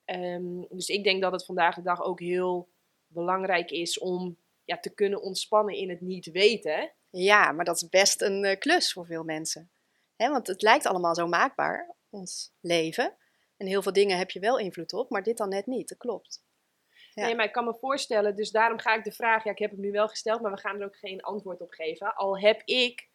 [0.05, 2.69] Ehm, dus ik denk dat het vandaag de dag ook heel
[3.07, 6.93] belangrijk is om ja, te kunnen ontspannen in het niet weten.
[7.11, 9.71] ja maar dat is best een eh, klus voor veel mensen.
[10.17, 13.17] Hè, want het lijkt allemaal zo maakbaar, ons leven.
[13.57, 15.89] En heel veel dingen heb je wel invloed op, maar dit dan net niet.
[15.89, 16.45] Dat klopt.
[17.15, 17.25] Ja.
[17.25, 19.71] Nee, maar ik kan me voorstellen, dus daarom ga ik de vraag, ja, ik heb
[19.71, 22.15] hem nu wel gesteld, maar we gaan er ook geen antwoord op geven.
[22.15, 23.09] Al heb ik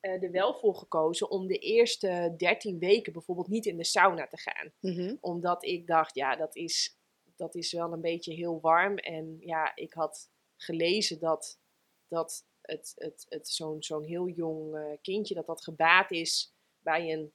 [0.00, 4.26] eh, er wel voor gekozen om de eerste 13 weken bijvoorbeeld niet in de sauna
[4.26, 4.72] te gaan.
[4.80, 5.16] Mhm.
[5.20, 6.98] Omdat ik dacht, ja, dat is,
[7.36, 8.96] dat is wel een beetje heel warm.
[8.96, 11.58] En ja, ik had gelezen dat,
[12.08, 17.12] dat het, het, het, zo'n, zo'n heel jong eh, kindje, dat dat gebaat is bij
[17.12, 17.32] een,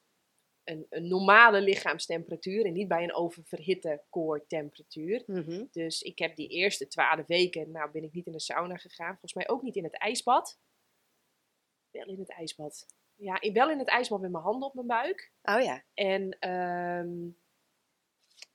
[0.64, 5.22] een, een normale lichaamstemperatuur en niet bij een oververhitte koortemperatuur.
[5.26, 5.64] Mhm.
[5.70, 9.10] Dus ik heb die eerste twaalf weken, nou ben ik niet in de sauna gegaan.
[9.10, 10.58] Volgens mij ook niet in het ijsbad.
[11.90, 12.86] Wel in het ijsbad.
[13.14, 15.32] Ja, wel in het ijsbad met mijn handen op mijn buik.
[15.42, 15.84] Oh ja.
[15.94, 17.28] En, ehm,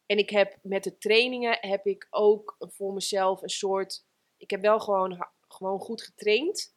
[0.05, 4.05] en ik heb met de trainingen heb ik ook voor mezelf een soort.
[4.37, 6.75] Ik heb wel gewoon, gewoon goed getraind.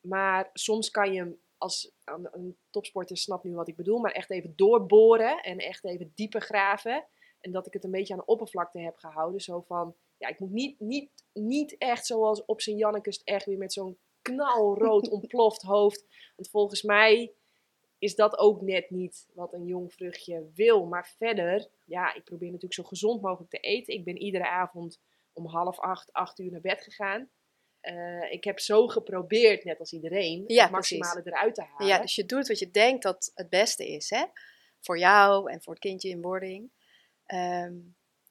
[0.00, 1.92] Maar soms kan je hem als
[2.32, 6.40] een, topsporter snapt nu wat ik bedoel, maar echt even doorboren en echt even dieper
[6.40, 7.06] graven.
[7.40, 9.40] En dat ik het een beetje aan de oppervlakte heb gehouden.
[9.40, 13.58] Zo van, ja, ik moet niet, niet, niet echt zoals op zijn Jannekes echt weer
[13.58, 16.06] met zo'n knalrood ontploft hoofd.
[16.36, 17.32] Want volgens mij
[17.98, 20.86] is dat ook net niet wat een jong vruchtje wil.
[20.86, 23.94] Maar verder, ja, ik probeer natuurlijk zo gezond mogelijk te eten.
[23.94, 25.00] Ik ben iedere avond
[25.32, 27.30] om half acht, acht uur naar bed gegaan.
[27.80, 31.86] Eh, ik heb zo geprobeerd, net als iedereen, Ja, het maximale eruit te halen.
[31.86, 34.24] ja, dus je doet wat je denkt dat het beste is, hè?
[34.80, 36.70] Voor jou en voor het kindje in wording.
[37.26, 37.74] Ehm,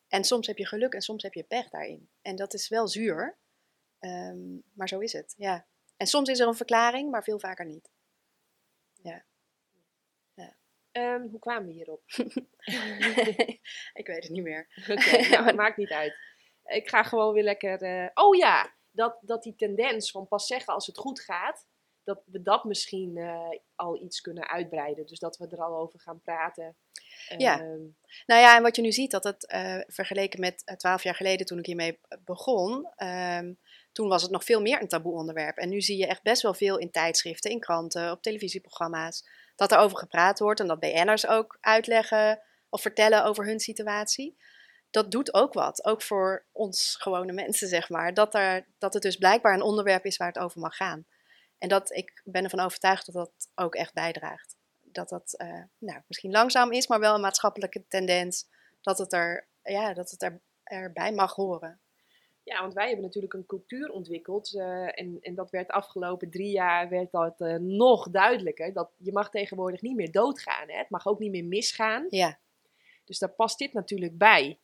[0.08, 2.10] en soms heb je geluk en soms heb je pech daarin.
[2.22, 3.38] En dat is wel zuur,
[4.00, 5.68] Ehm, maar zo is het, ja.
[5.97, 7.89] En soms is er een verklaring, maar veel vaker niet.
[10.91, 12.04] Ehm, hoe kwamen we hierop?
[14.00, 14.68] ik weet het niet meer.
[14.89, 16.16] Oké, nou, het maakt niet uit.
[16.66, 17.82] Ik ga gewoon weer lekker.
[17.82, 21.68] eh, Oh ja, dat, dat die tendens van pas zeggen als het goed gaat,
[22.04, 25.06] dat we dat misschien eh, al iets kunnen uitbreiden.
[25.06, 26.76] Dus dat we er al over gaan praten.
[27.38, 27.60] Ja.
[27.60, 27.82] Ehm,
[28.26, 31.16] Nou ja, en wat je nu ziet, dat het eh, vergeleken met eh, twaalf jaar
[31.16, 33.54] geleden toen ik hiermee begon, ehm,
[33.92, 35.58] toen was het nog veel meer een taboe onderwerp.
[35.58, 39.72] En nu zie je echt best wel veel in tijdschriften, in kranten, op televisieprogramma's, dat
[39.72, 44.38] er over gepraat wordt en dat BN'ers ook uitleggen of vertellen over hun situatie.
[44.90, 48.14] Dat doet ook wat, ook voor ons gewone mensen, zeg maar.
[48.14, 51.06] Dat, er, dat het dus blijkbaar een onderwerp is waar het over mag gaan.
[51.58, 54.58] En dat ik ben ervan overtuigd dat dat ook echt bijdraagt
[54.92, 58.50] dat dat eh, nou, misschien langzaam is, maar wel een maatschappelijke tendens.
[58.82, 61.80] Dat het, er, ja, dat het er, erbij mag horen.
[62.44, 64.56] Ja, want wij hebben natuurlijk een cultuur ontwikkeld.
[64.56, 68.74] eh, en, en dat werd de afgelopen drie jaar werd dat, eh, nog duidelijker.
[68.74, 70.70] Dat je mag tegenwoordig niet meer doodgaan.
[70.70, 70.78] Hè?
[70.78, 72.06] Het mag ook niet meer misgaan.
[72.10, 72.40] Ja,
[73.06, 74.60] Dus daar past dit natuurlijk bij.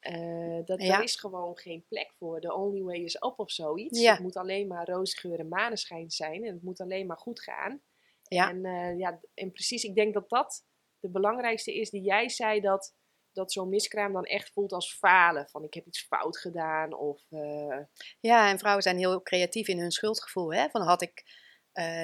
[0.00, 0.88] Eh, dat, Ja.
[0.88, 2.40] Daar is gewoon geen plek voor.
[2.40, 4.00] The only way is up of zoiets.
[4.00, 4.12] Ja.
[4.12, 6.44] Het moet alleen maar roosgeur en maneschijn zijn.
[6.44, 7.80] En het moet alleen maar goed gaan.
[8.22, 8.48] Ja.
[8.50, 10.64] En, eh, ja, en precies, ik denk dat dat
[11.00, 12.94] de belangrijkste is die jij zei dat,
[13.32, 15.48] dat zo'n miskraam dan echt voelt als falen.
[15.48, 17.22] Van ik heb iets fout gedaan of...
[17.30, 17.78] eh,
[18.20, 20.54] Ja, en vrouwen zijn heel creatief in hun schuldgevoel.
[20.54, 20.68] Hè?
[20.68, 21.24] Van had ik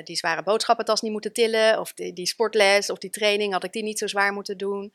[0.04, 3.72] die zware boodschappentas niet moeten tillen, of die, die sportles of die training, had ik
[3.72, 4.92] die niet zo zwaar moeten doen.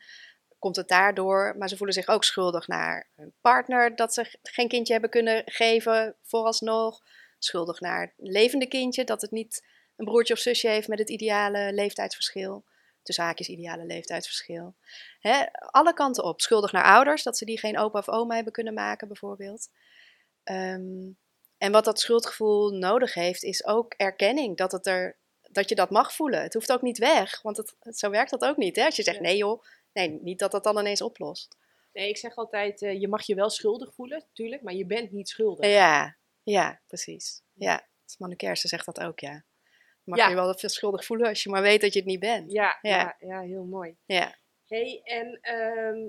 [0.62, 1.54] Komt het daardoor?
[1.58, 5.42] Maar ze voelen zich ook schuldig naar hun partner dat ze geen kindje hebben kunnen
[5.46, 7.00] geven vooralsnog.
[7.38, 11.10] Schuldig naar het levende kindje dat het niet een broertje of zusje heeft met het
[11.10, 12.64] ideale leeftijdsverschil.
[13.02, 14.74] Tussen haakjes ideale leeftijdsverschil.
[15.20, 15.44] Hè?
[15.52, 16.40] Alle kanten op.
[16.40, 19.68] Schuldig naar ouders dat ze die geen opa of oma hebben kunnen maken bijvoorbeeld.
[20.44, 21.10] Ehm,
[21.58, 24.56] en wat dat schuldgevoel nodig heeft, is ook erkenning.
[24.56, 25.16] Dat, het er,
[25.50, 26.42] dat je dat mag voelen.
[26.42, 28.76] Het hoeft ook niet weg, want het, het- zo werkt dat ook niet.
[28.76, 28.84] Hè?
[28.84, 29.22] Als je zegt, Ja.
[29.22, 31.56] nee joh, nee, niet dat dat dan ineens oplost.
[31.92, 35.10] Nee, ik zeg altijd, eh, je mag je wel schuldig voelen, natuurlijk, maar je bent
[35.12, 35.66] niet schuldig.
[35.70, 37.42] Ja, ja, precies.
[37.52, 37.86] Ja,
[38.18, 39.44] Manne Kersen zegt dat ook, ja.
[40.04, 40.28] Mag Ja.
[40.28, 42.52] je wel veel schuldig voelen als je maar weet dat je het niet bent.
[42.52, 42.98] Ja, ja.
[42.98, 43.16] Ja.
[43.28, 43.96] ja, heel mooi.
[44.06, 44.36] Ja.
[44.66, 46.08] hey, en ehm,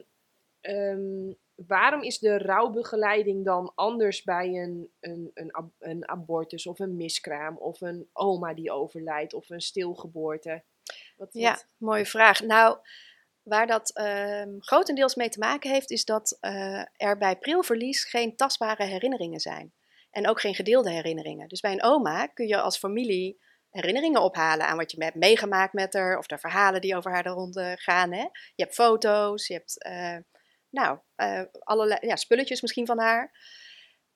[0.61, 6.79] ehm, waarom is de rouwbegeleiding dan anders bij een, een, een, ab- een abortus of
[6.79, 10.63] een miskraam of een oma die overlijdt of een stilgeboorte?
[11.17, 12.41] Wat, Ja, wat- mooie vraag.
[12.41, 12.77] Nou,
[13.43, 18.35] waar dat ehm, grotendeels mee te maken heeft, is dat eh, er bij prilverlies geen
[18.35, 19.73] tastbare herinneringen zijn.
[20.11, 21.47] En ook geen gedeelde herinneringen.
[21.47, 23.39] Dus bij een oma kun je als familie
[23.69, 27.23] herinneringen ophalen aan wat je hebt meegemaakt met haar, of de verhalen die over haar
[27.23, 28.11] de ronde gaan.
[28.11, 28.21] Hè?
[28.55, 30.17] Je hebt foto's, je hebt eh,
[30.69, 33.31] nou, eh, allerlei ja, spulletjes misschien van haar.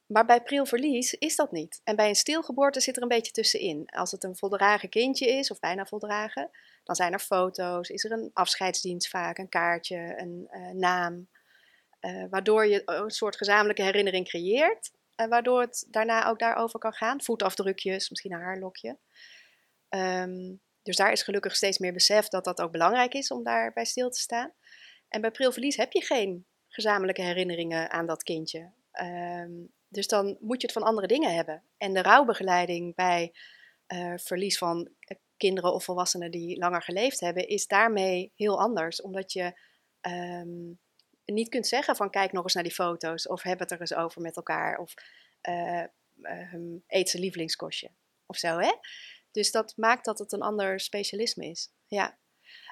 [0.06, 1.82] Maar bij prilverlies is dat niet.
[1.84, 3.86] En bij een stilgeboorte zit er een beetje tussenin.
[3.86, 6.50] Als het een voldragen kindje is, of bijna voldragen,
[6.88, 11.28] dan zijn er foto's, is er een afscheidsdienst vaak, een kaartje, een eh, naam.
[12.00, 14.92] eh, waardoor je een soort gezamenlijke herinnering creëert.
[15.16, 17.22] En waardoor het daarna ook daarover kan gaan.
[17.22, 18.98] Voetafdrukjes, misschien een haarlokje.
[19.90, 23.86] Ehm, dus daar is gelukkig steeds meer besef dat dat ook belangrijk is om daarbij
[23.86, 24.54] stil te staan.
[25.08, 28.72] En bij prilverlies heb je geen gezamenlijke herinneringen aan dat kindje.
[28.92, 29.52] Ehm,
[29.88, 31.64] dus dan moet je het van andere dingen hebben.
[31.78, 33.34] En de rouwbegeleiding bij
[33.88, 39.02] eh, verlies van eh, kinderen of volwassenen die langer geleefd hebben, is daarmee heel anders.
[39.02, 39.60] Omdat je
[40.02, 40.72] ehm,
[41.26, 43.94] niet kunt zeggen van kijk nog eens naar die foto's of heb het er eens
[43.94, 44.94] over met elkaar of
[45.42, 45.84] eh,
[46.22, 47.90] ehm, eet zijn lievelingskostje
[48.26, 48.58] of zo.
[48.58, 48.74] Hè?
[49.32, 51.72] Dus dat maakt dat het een ander specialisme is.
[51.88, 52.18] Ja.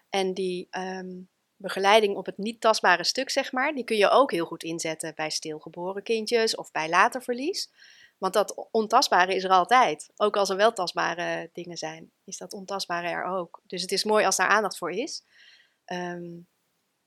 [0.10, 1.22] En die ehm,
[1.56, 5.16] begeleiding op het niet tastbare stuk, zeg maar, die kun je ook heel goed inzetten
[5.16, 7.72] bij stilgeboren kindjes of bij later verlies.
[8.18, 10.12] Want dat ontastbare is er altijd.
[10.16, 13.62] Ook als er wel tastbare dingen zijn, is dat ontastbare er ook.
[13.64, 15.26] Dus het is mooi als daar aandacht voor is.
[15.86, 16.26] Ehm,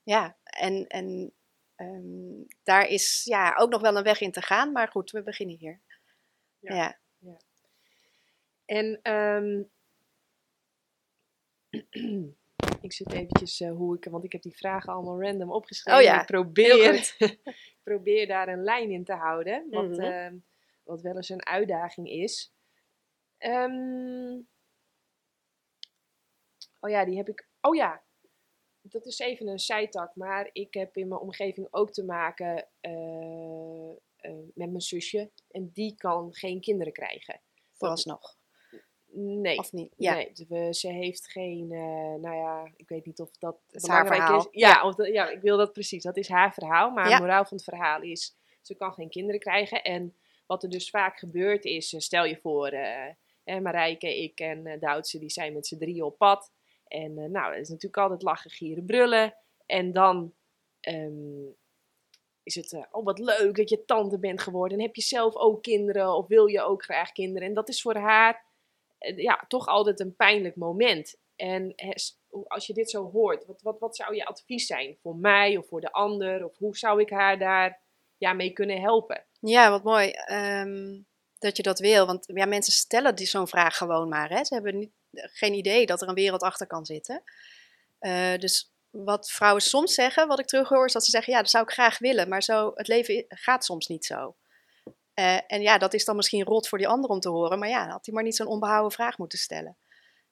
[0.03, 1.33] ja, en, en
[1.75, 4.71] ehm, daar is ja, ook nog wel een weg in te gaan.
[4.71, 5.81] Maar goed, we beginnen hier.
[6.59, 6.99] Ja.
[7.19, 7.37] Ja.
[8.65, 9.63] En ehm,
[12.81, 15.99] ik zit eventjes eh, hoe ik, want ik heb die vragen allemaal random opgeschreven.
[15.99, 17.15] Oh ja, Ik probeer,
[17.83, 19.99] probeer daar een lijn in te houden, wat, Mhm.
[19.99, 20.37] ehm,
[20.89, 22.53] wat wel eens een uitdaging is.
[23.37, 24.39] Ehm,
[26.79, 27.47] oh ja, die heb ik.
[27.61, 28.03] Oh ja,
[28.81, 33.89] dat is even een zijtak, maar ik heb in mijn omgeving ook te maken eh,
[34.15, 37.41] eh, met mijn zusje en die kan geen kinderen krijgen.
[37.73, 38.37] Vooralsnog.
[39.11, 39.57] Nee.
[39.57, 39.93] Of niet?
[39.97, 40.13] Ja.
[40.13, 44.03] Nee, we- ze heeft geen, eh, nou ja, ik weet niet of dat, is haar
[44.03, 44.49] belangrijk verhaal.
[44.51, 44.61] is.
[44.61, 46.03] Ja, Of dat, ja, ik wil dat precies.
[46.03, 46.91] Dat is haar verhaal.
[46.91, 47.11] Maar Ja.
[47.11, 49.83] het moraal van het verhaal is, ze kan geen kinderen krijgen.
[49.83, 50.15] En
[50.49, 53.09] wat er dus vaak gebeurt is, eh, stel je voor, eh
[53.49, 56.51] eh, Marijke, ik en eh, de oudste, die zijn met z'n drieën op pad.
[56.87, 59.35] En eh, nou, het is natuurlijk altijd lachen, gieren, brullen.
[59.65, 60.33] En dan
[60.79, 61.45] ehm,
[62.43, 64.77] is het, eh, oh wat leuk dat je tante bent geworden.
[64.77, 67.47] En heb je zelf ook kinderen of wil je ook graag kinderen?
[67.47, 68.45] En dat is voor haar
[68.97, 71.17] eh, ja, toch altijd een pijnlijk moment.
[71.35, 71.75] En
[72.47, 75.67] als je dit zo hoort, wat, wat, wat zou je advies zijn voor mij of
[75.67, 76.45] voor de ander?
[76.45, 77.81] Of hoe zou ik haar daar
[78.19, 79.25] ja, mee kunnen helpen?
[79.39, 81.01] Ja, wat mooi ehm,
[81.39, 82.05] dat je dat wil.
[82.05, 84.29] Want ja, mensen stellen die zo'n vraag gewoon maar.
[84.29, 84.45] Hè.
[84.45, 87.23] Ze hebben niet, geen idee dat er een wereld achter kan zitten.
[87.99, 91.49] Eh, dus wat vrouwen soms zeggen, wat ik terughoor, is dat ze zeggen: Ja, dat
[91.49, 94.35] zou ik graag willen, maar zo, het leven gaat soms niet zo.
[95.13, 97.69] Eh, en ja, dat is dan misschien rot voor die ander om te horen, maar
[97.69, 99.77] ja, had hij maar niet zo'n onbehouden vraag moeten stellen.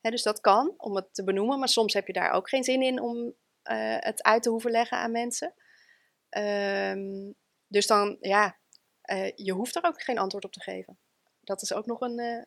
[0.02, 2.64] Hè, dus dat kan, om het te benoemen, maar soms heb je daar ook geen
[2.64, 3.34] zin in om
[3.64, 5.54] eh, het uit te hoeven leggen aan mensen.
[6.30, 7.32] Ehm,
[7.68, 8.57] dus dan, ja,
[9.01, 10.97] eh, je hoeft er ook geen antwoord op te geven.
[11.41, 12.43] Dat is ook nog een, eh,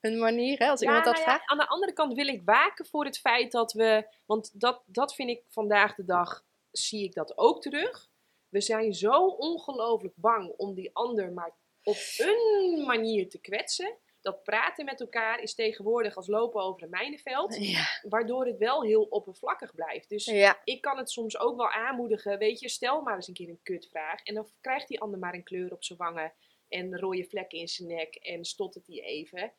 [0.00, 1.50] een manier, hè, als Ja, iemand dat nou ja, vraagt.
[1.50, 5.14] aan de andere kant wil ik waken voor het feit dat we, want dat, dat
[5.14, 8.08] vind ik vandaag de dag, zie ik dat ook terug.
[8.48, 11.52] We zijn zo ongelooflijk bang om die ander maar
[11.82, 13.96] op een manier te kwetsen.
[14.24, 17.56] Dat praten met elkaar is tegenwoordig als lopen over een mijnenveld.
[17.74, 17.84] Ja.
[18.08, 20.08] Waardoor het wel heel oppervlakkig blijft.
[20.08, 20.60] Dus Ja.
[20.64, 22.38] ik kan het soms ook wel aanmoedigen.
[22.38, 24.22] Weet je, stel maar eens een keer een kutvraag.
[24.22, 26.32] En dan krijgt die ander maar een kleur op zijn wangen.
[26.68, 28.14] En rode vlekken in zijn nek.
[28.14, 29.52] En stottert hij even.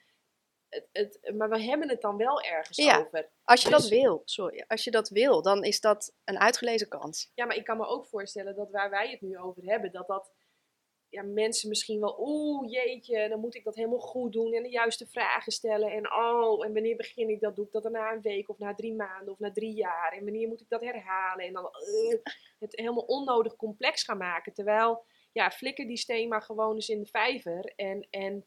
[0.69, 2.99] Het, het, maar we hebben het dan wel ergens Ja.
[2.99, 3.29] over.
[3.43, 4.63] Als je Dus- dat wil, sorry.
[4.67, 7.31] Als je dat wil, dan is dat een uitgelezen kans.
[7.35, 10.07] Ja, maar ik kan me ook voorstellen dat waar wij het nu over hebben, dat
[10.07, 10.31] dat
[11.15, 14.69] ja, mensen misschien wel, oeh jeetje, dan moet ik dat helemaal goed doen en de
[14.69, 15.91] juiste vragen stellen.
[15.91, 17.55] En oh, en wanneer begin ik dat?
[17.55, 20.13] Doe ik dat dan na een week of na drie maanden of na drie jaar?
[20.17, 21.45] En wanneer moet ik dat herhalen?
[21.45, 22.19] En dan eh,
[22.59, 24.53] het helemaal onnodig complex gaan maken.
[24.53, 27.73] Terwijl, ja, flikker die steen maar gewoon eens in de vijver.
[27.75, 28.45] En, en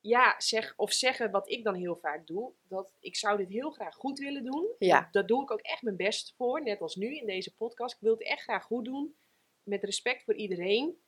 [0.00, 3.70] ja, zeg, of zeggen wat ik dan heel vaak doe, dat ik zou dit heel
[3.70, 4.74] graag goed willen doen.
[4.78, 5.00] Ja.
[5.00, 7.94] Dat, daar doe ik ook echt mijn best voor, net als nu in deze podcast.
[7.94, 9.14] Ik wil het echt graag goed doen,
[9.62, 10.98] met respect voor iedereen.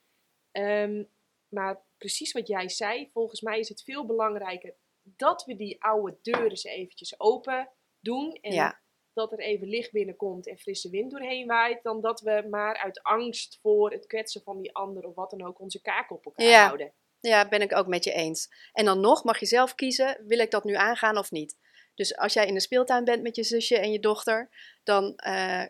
[0.53, 1.03] Ehm,
[1.48, 6.16] maar precies wat jij zei, volgens mij is het veel belangrijker dat we die oude
[6.22, 7.68] deur eens eventjes open
[8.00, 8.38] doen.
[8.40, 8.80] En Ja.
[9.12, 11.82] dat er even licht binnenkomt en frisse wind doorheen waait.
[11.82, 15.44] Dan dat we maar uit angst voor het kwetsen van die ander of wat dan
[15.46, 16.64] ook onze kaak op elkaar Ja.
[16.66, 16.92] houden.
[17.20, 18.50] Ja, ben ik ook met je eens.
[18.72, 21.57] En dan nog mag je zelf kiezen, wil ik dat nu aangaan of niet?
[21.94, 24.48] Dus als jij in de speeltuin bent met je zusje en je dochter,
[24.82, 25.64] dan eh,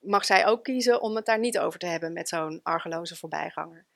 [0.00, 3.86] mag zij ook kiezen om het daar niet over te hebben met zo'n argeloze voorbijganger.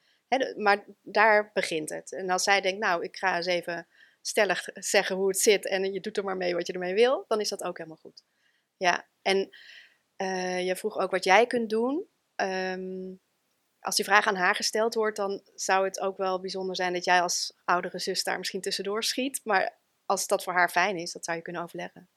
[0.57, 2.13] Maar daar begint het.
[2.13, 3.87] En als zij denkt, nou, ik ga eens even
[4.21, 7.25] stellig zeggen hoe het zit en je doet er maar mee wat je ermee wil,
[7.29, 8.25] dan is dat ook helemaal goed.
[8.77, 9.57] Ja, en
[10.17, 12.07] eh, je vroeg ook wat jij kunt doen.
[12.35, 13.15] Ehm,
[13.81, 17.05] als die vraag aan haar gesteld wordt, dan zou het ook wel bijzonder zijn dat
[17.05, 19.41] jij als oudere zus daar misschien tussendoor schiet.
[19.45, 22.09] Maar als dat voor haar fijn is, dat zou je kunnen overleggen.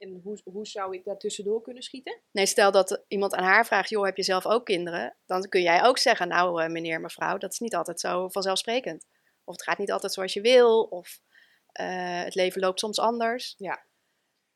[0.00, 2.20] En hoe, hoe zou ik daar tussendoor kunnen schieten?
[2.30, 5.16] Nee, stel dat iemand aan haar vraagt, joh, heb je zelf ook kinderen?
[5.26, 9.06] Dan kun jij ook zeggen, nou eh, meneer, mevrouw, dat is niet altijd zo vanzelfsprekend.
[9.44, 11.20] Of het gaat niet altijd zoals je wil, of
[11.66, 13.56] eh, het leven loopt soms anders.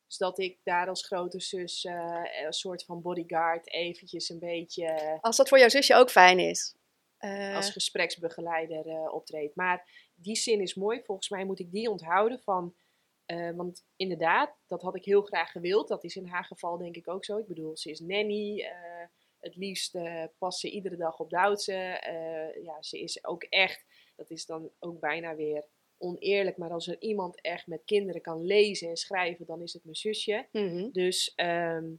[0.07, 5.17] Dus dat ik daar als grote zus eh, een soort van bodyguard eventjes een beetje
[5.21, 6.75] Als dat voor jouw zusje ook fijn is.
[7.55, 9.55] Als gespreksbegeleider optreedt.
[9.55, 11.01] Maar die zin is mooi.
[11.03, 12.75] Volgens mij moet ik die onthouden van...
[13.25, 15.87] eh, want inderdaad, dat had ik heel graag gewild.
[15.87, 17.37] Dat is in haar geval denk ik ook zo.
[17.37, 18.59] Ik bedoel, ze is nanny.
[18.61, 19.07] eh,
[19.39, 21.73] het liefst eh past ze iedere dag op Duitse.
[22.63, 23.85] Ja, ze is ook echt...
[24.15, 25.65] Dat is dan ook bijna weer
[25.97, 26.57] oneerlijk.
[26.57, 29.45] Maar als er iemand echt met kinderen kan lezen en schrijven...
[29.45, 30.47] dan is het mijn zusje.
[30.51, 30.91] mhm.
[30.91, 31.93] Dus ehm,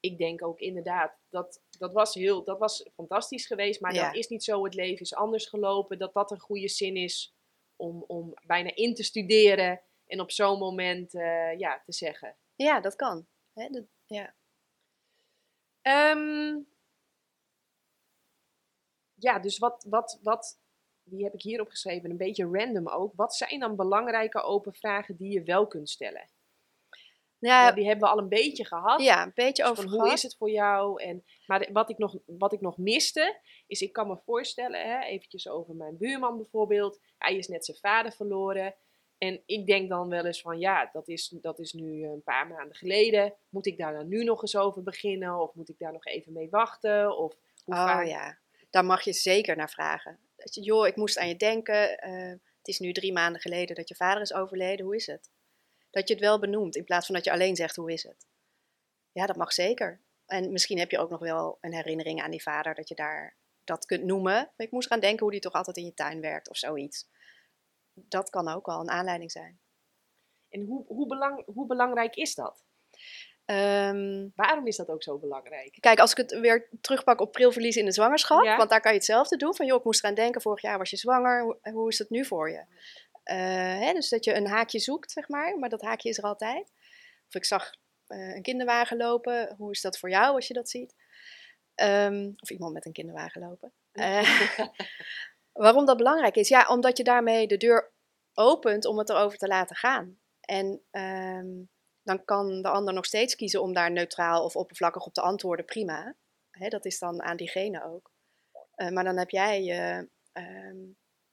[0.00, 3.80] ik denk ook inderdaad, dat, dat, was heel, dat was fantastisch geweest.
[3.80, 4.06] Maar Ja.
[4.06, 5.98] dat is niet zo, het leven is anders gelopen.
[5.98, 7.34] Dat dat een goede zin is
[7.76, 9.80] om, om bijna in te studeren.
[10.12, 12.36] En op zo'n moment eh, ja, te zeggen.
[12.54, 13.26] Ja, dat kan.
[13.52, 14.34] Hè, dat- ja.
[15.82, 16.58] Ehm,
[19.14, 20.60] ja, dus wat, wat, wat,
[21.02, 23.12] die heb ik hier opgeschreven, een beetje random ook.
[23.16, 26.30] Wat zijn dan belangrijke open vragen die je wel kunt stellen?
[27.38, 29.00] Ja, Ja, die hebben we al een beetje gehad.
[29.02, 30.12] ja, een beetje Dus over hoe gehad.
[30.12, 31.02] is het voor jou?
[31.02, 35.00] En, maar wat ik, nog, wat ik nog miste, is ik kan me voorstellen, hè,
[35.04, 37.00] eventjes over mijn buurman bijvoorbeeld.
[37.18, 38.74] Hij is net zijn vader verloren.
[39.22, 42.46] En ik denk dan wel eens van, ja, dat is, dat is nu een paar
[42.46, 43.34] maanden geleden.
[43.48, 45.40] Moet ik daar dan nu nog eens over beginnen?
[45.40, 47.16] Of moet ik daar nog even mee wachten?
[47.16, 48.06] Of hoe Oh vaak?
[48.06, 48.38] ja,
[48.70, 50.18] daar mag je zeker naar vragen.
[50.36, 51.98] Dat je, joh, ik moest aan je denken.
[51.98, 54.84] eh, het is nu drie maanden geleden dat je vader is overleden.
[54.84, 55.30] Hoe is het?
[55.90, 58.26] Dat je het wel benoemt in plaats van dat je alleen zegt hoe is het.
[59.12, 60.00] Ja, dat mag zeker.
[60.26, 63.36] En misschien heb je ook nog wel een herinnering aan die vader dat je daar
[63.64, 64.50] dat kunt noemen.
[64.56, 67.08] Ik moest gaan denken hoe die toch altijd in je tuin werkt of zoiets.
[67.94, 69.60] Dat kan ook al een aanleiding zijn.
[70.48, 72.64] En hoe, hoe, belang, hoe belangrijk is dat?
[73.44, 75.76] Ehm, Waarom is dat ook zo belangrijk?
[75.80, 78.56] Kijk, als ik het weer terugpak op prilverlies in de zwangerschap, Ja.
[78.56, 79.54] want daar kan je hetzelfde doen.
[79.54, 82.10] Van joh, ik moest eraan denken, vorig jaar was je zwanger, hoe, hoe is het
[82.10, 82.64] nu voor je?
[83.22, 83.36] Eh,
[83.78, 86.72] hè, dus dat je een haakje zoekt, zeg maar, maar dat haakje is er altijd.
[87.28, 87.70] Of ik zag
[88.06, 90.94] eh, een kinderwagen lopen, hoe is dat voor jou als je dat ziet?
[91.74, 93.72] Ehm, of iemand met een kinderwagen lopen.
[93.92, 94.68] Eh,
[95.52, 96.48] waarom dat belangrijk is?
[96.48, 97.92] Ja, omdat je daarmee de deur
[98.34, 100.18] opent om het erover te laten gaan.
[100.40, 101.48] En ehm,
[102.02, 105.64] dan kan de ander nog steeds kiezen om daar neutraal of oppervlakkig op te antwoorden,
[105.64, 106.14] prima.
[106.68, 108.10] Dat is dan aan diegene ook.
[108.74, 110.78] Eh, maar dan heb jij je, ehm,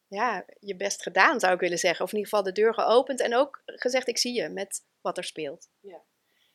[0.08, 2.06] ja, je best gedaan, zou ik willen zeggen.
[2.06, 5.18] Of in ieder geval de deur geopend en ook gezegd, ik zie je met wat
[5.18, 5.70] er speelt.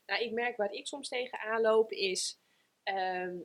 [0.06, 2.38] Nou, ik merk waar ik soms tegenaan loop is.
[2.82, 3.36] ehm,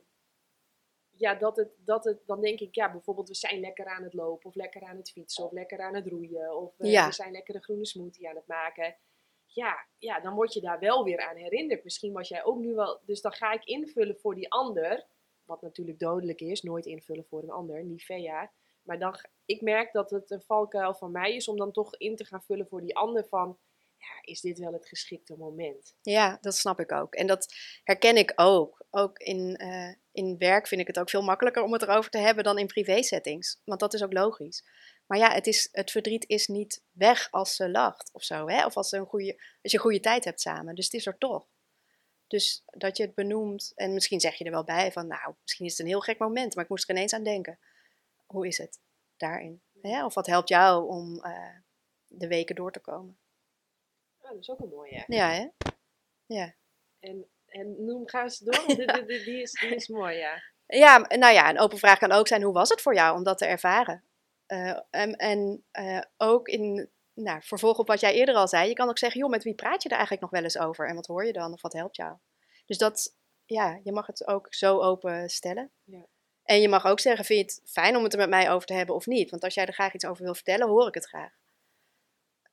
[1.19, 4.13] ja, dat het, dat het, dan denk ik, ja, bijvoorbeeld we zijn lekker aan het
[4.13, 7.05] lopen, of lekker aan het fietsen, of lekker aan het roeien, of eh, Ja.
[7.07, 8.97] we zijn lekker een groene smoothie aan het maken.
[9.45, 11.83] Ja, ja, dan word je daar wel weer aan herinnerd.
[11.83, 12.99] Misschien was jij ook nu wel.
[13.05, 15.07] Dus dan ga ik invullen voor die ander,
[15.45, 18.51] wat natuurlijk dodelijk is, nooit invullen voor een ander, Nivea.
[18.81, 19.15] Maar dan,
[19.45, 22.41] ik merk dat het een valkuil van mij is om dan toch in te gaan
[22.43, 23.57] vullen voor die ander van,
[23.99, 25.95] ja, is dit wel het geschikte moment?
[26.01, 27.15] Ja, dat snap ik ook.
[27.15, 28.85] En dat herken ik ook.
[28.91, 32.17] Ook in, uh, in werk vind ik het ook veel makkelijker om het erover te
[32.17, 33.61] hebben dan in privé settings.
[33.65, 34.63] Want dat is ook logisch.
[35.05, 38.47] Maar ja, het, is, het verdriet is niet weg als ze lacht of zo.
[38.47, 38.65] Hè?
[38.65, 40.75] Of als, ze een goede, als je een goede tijd hebt samen.
[40.75, 41.47] Dus het is er toch.
[42.27, 43.71] Dus dat je het benoemt.
[43.75, 46.19] En misschien zeg je er wel bij van, nou, misschien is het een heel gek
[46.19, 46.55] moment.
[46.55, 47.59] Maar ik moest er ineens aan denken.
[48.25, 48.79] Hoe is het
[49.17, 49.61] daarin?
[49.81, 50.05] Hè?
[50.05, 51.55] Of wat helpt jou om uh,
[52.07, 53.18] de weken door te komen?
[54.29, 55.03] Ja, dat is ook een mooie.
[55.07, 55.47] Ja, hè?
[56.25, 56.53] Ja.
[56.99, 60.41] En, en noem, ga eens door, want die, die, die, is, die is mooi, ja.
[60.65, 63.23] Ja, nou ja, een open vraag kan ook zijn: hoe was het voor jou om
[63.23, 64.03] dat te ervaren?
[64.47, 68.73] Uh, en en uh, ook in nou, vervolg op wat jij eerder al zei, je
[68.73, 70.87] kan ook zeggen: joh, met wie praat je er eigenlijk nog wel eens over?
[70.87, 71.53] En wat hoor je dan?
[71.53, 72.17] Of wat helpt jou?
[72.65, 73.15] Dus dat,
[73.45, 75.71] ja, je mag het ook zo open stellen.
[75.83, 76.05] Ja.
[76.43, 78.67] En je mag ook zeggen: vind je het fijn om het er met mij over
[78.67, 79.29] te hebben of niet?
[79.29, 81.31] Want als jij er graag iets over wil vertellen, hoor ik het graag.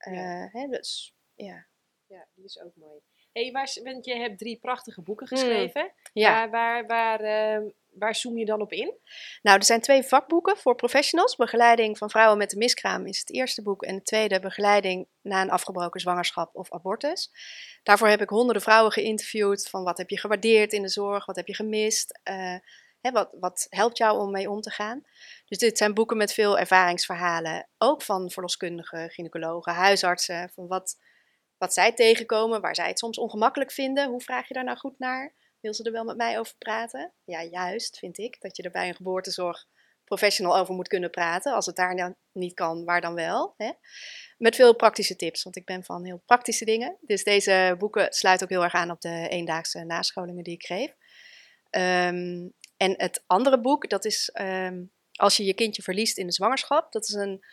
[0.09, 0.49] Uh, ja.
[0.53, 1.67] Hè, dus ja.
[2.07, 3.01] Ja, die is ook mooi.
[3.33, 5.37] Hey, waar, want je hebt drie prachtige boeken hmm.
[5.37, 5.93] geschreven.
[6.13, 6.49] Ja.
[6.49, 6.87] Waar, waar,
[7.21, 8.95] waar, uh, waar zoom je dan op in?
[9.43, 11.37] Nou, er zijn twee vakboeken voor professionals.
[11.37, 13.83] Begeleiding van vrouwen met een miskraam is het eerste boek.
[13.83, 17.31] En het tweede, begeleiding na een afgebroken zwangerschap of abortus.
[17.83, 19.69] Daarvoor heb ik honderden vrouwen geïnterviewd.
[19.69, 21.27] Van wat heb je gewaardeerd in de zorg?
[21.27, 22.21] Wat heb je gemist?
[22.31, 22.55] Uh,
[23.01, 25.03] hè, wat, wat helpt jou om mee om te gaan?
[25.47, 27.69] Dus dit zijn boeken met veel ervaringsverhalen.
[27.79, 30.51] Ook van verloskundigen, gynaecologen, huisartsen.
[30.55, 30.97] Van wat
[31.59, 34.09] wat zij tegenkomen, waar zij het soms ongemakkelijk vinden.
[34.09, 35.35] Hoe vraag je daar nou goed naar?
[35.61, 37.13] Wil ze er wel met mij over praten?
[37.25, 39.67] Ja, juist vind ik dat je er bij een geboortezorg
[40.05, 41.53] professional over moet kunnen praten.
[41.53, 43.55] Als het daar dan niet kan, waar dan wel?
[43.57, 43.71] Hè?
[44.39, 46.97] Met veel praktische tips, want ik ben van heel praktische dingen.
[47.01, 50.91] Dus deze boeken sluiten ook heel erg aan op de eendaagse nascholingen die ik geef.
[51.71, 56.33] Um, en het andere boek, dat is um, Als je je kindje verliest in de
[56.33, 56.93] zwangerschap.
[56.93, 57.45] Dat is een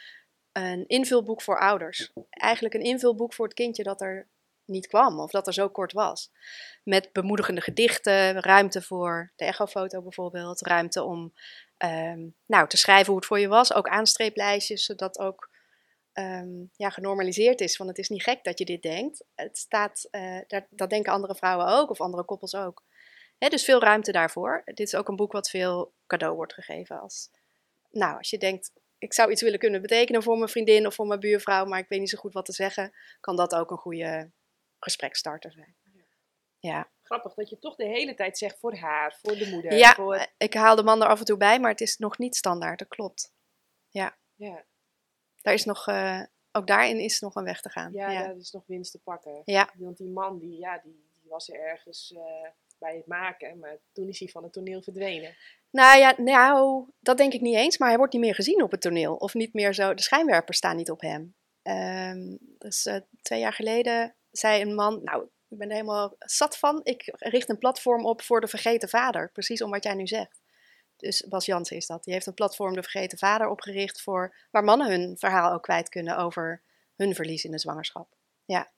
[0.54, 2.12] een invulboek voor ouders.
[2.30, 4.28] Eigenlijk een invulboek voor het kindje dat er
[4.66, 6.32] niet kwam of dat er zo kort was.
[6.84, 11.34] Met bemoedigende gedichten, ruimte voor de echofoto bijvoorbeeld, ruimte om
[11.78, 15.50] um, nou, te schrijven hoe het voor je was, ook aanstreeplijstjes, zodat ook
[16.14, 17.78] um, ja, genormaliseerd is.
[17.78, 19.24] Want het is niet gek dat je dit denkt.
[19.36, 22.84] Het staat, uh, dat, dat, denken andere vrouwen ook of andere koppels ook.
[23.38, 24.62] He, dus veel ruimte daarvoor.
[24.66, 27.30] Dit is ook een boek wat veel cadeau wordt gegeven als.
[27.92, 28.72] Nou, als je denkt,
[29.04, 31.88] ik zou iets willen kunnen betekenen voor mijn vriendin of voor mijn buurvrouw, maar ik
[31.88, 34.32] weet niet zo goed wat te zeggen, kan dat ook een goede
[34.80, 35.76] gesprekstarter zijn.
[36.60, 36.92] Ja.
[37.02, 39.74] Grappig dat je toch de hele tijd zegt voor haar, voor de moeder.
[39.74, 40.28] Ja, voor...
[40.38, 42.80] ik haal de man er af en toe bij, maar het is nog niet standaard,
[42.80, 43.34] dat klopt.
[43.90, 44.18] Ja.
[44.36, 44.66] ja.
[45.42, 47.94] Daar is nog, uh, ook daarin is nog een weg te gaan.
[47.94, 48.24] Ja, ja.
[48.24, 49.42] daar is nog winst te pakken.
[49.46, 49.70] Ja.
[49.78, 52.22] Want die man, die, ja, die, die was er ergens uh,
[52.78, 55.36] bij het maken, maar toen is hij van het toneel verdwenen.
[55.74, 58.72] Nou ja, nou, dat denk ik niet eens, maar hij wordt niet meer gezien op
[58.72, 59.16] het toneel.
[59.16, 61.36] Of niet meer zo, de schijnwerpers staan niet op hem.
[61.64, 66.58] Um, dus uh, twee jaar geleden zei een man, nou, ik ben er helemaal zat
[66.58, 66.80] van.
[66.84, 69.32] Ik richt een platform op voor de vergeten vader.
[69.32, 70.42] Precies om wat jij nu zegt.
[70.98, 72.04] Dus Bas Jansen is dat.
[72.04, 75.90] Die heeft een platform De Vergeten Vader opgericht voor waar mannen hun verhaal ook kwijt
[75.90, 76.62] kunnen over
[76.96, 78.16] hun verlies in de zwangerschap.
[78.46, 78.72] Ja,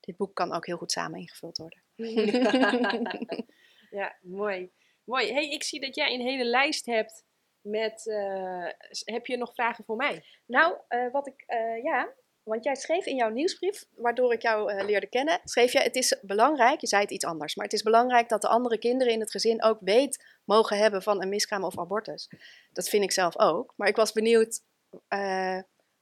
[0.00, 1.82] dit boek kan ook heel goed samen ingevuld worden.
[4.00, 4.72] ja, mooi.
[5.06, 5.32] Mooi.
[5.32, 7.24] Hey, ik zie dat jij een hele lijst hebt
[7.60, 8.06] met.
[8.06, 8.68] Uh,
[9.04, 10.24] heb je nog vragen voor mij?
[10.46, 11.44] Nou, uh, wat ik.
[11.46, 15.78] Uh, ja, want jij schreef in jouw nieuwsbrief, waardoor ik jou leerde kennen, schreef je:
[15.78, 18.78] Het is belangrijk, je zei het iets anders, maar het is belangrijk dat de andere
[18.78, 22.30] kinderen in het gezin ook weet mogen hebben van een miskraam of abortus.
[22.72, 23.72] Dat vind ik zelf ook.
[23.76, 24.62] Maar ik was benieuwd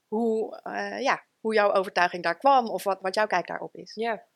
[0.09, 0.61] hoe,
[1.01, 3.95] ja, hoe jouw overtuiging daar kwam of wat, wat jouw kijk daarop is.
[3.95, 4.27] Ja.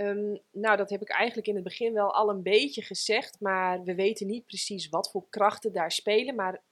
[0.00, 3.82] Um, nou, dat heb ik eigenlijk in het begin wel al een beetje gezegd, maar
[3.82, 6.34] we weten niet precies wat voor krachten daar spelen.
[6.34, 6.62] Maar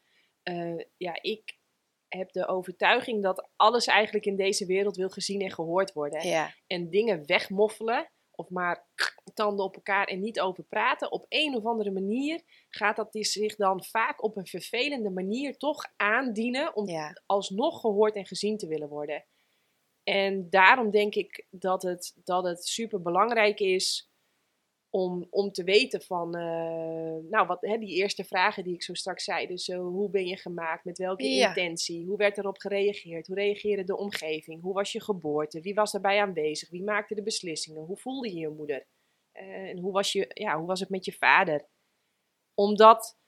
[0.45, 1.59] uh, ja, ik
[2.09, 6.29] heb de overtuiging dat alles eigenlijk in deze wereld wil gezien en gehoord worden.
[6.29, 6.55] Ja.
[6.67, 8.87] En dingen wegmoffelen of maar
[9.35, 11.13] tanden op elkaar en niet over praten.
[11.13, 15.85] Op een of andere manier gaat dat zich dan vaak op een vervelende manier toch
[15.97, 17.23] aandienen om ja.
[17.27, 19.25] alsnog gehoord en gezien te willen worden.
[20.05, 24.13] En daarom denk ik dat het, dat het super belangrijk is
[24.91, 28.95] om, om te weten van, uh, nou, wat, hè, die eerste vragen die ik zo
[28.95, 29.47] straks zei.
[29.47, 30.85] Dus uh, hoe ben je gemaakt?
[30.85, 31.49] Met welke ja.
[31.49, 32.07] intentie?
[32.07, 33.27] Hoe werd erop gereageerd?
[33.27, 34.63] Hoe reageerde de omgeving?
[34.63, 35.61] Hoe was je geboorte?
[35.61, 36.71] Wie was daarbij aanwezig?
[36.71, 37.85] Wie maakte de beslissingen?
[37.85, 38.87] Hoe voelde je je moeder?
[39.33, 41.69] Uh, en hoe was, je, ja, hoe was het met je vader?
[42.55, 43.19] Omdat,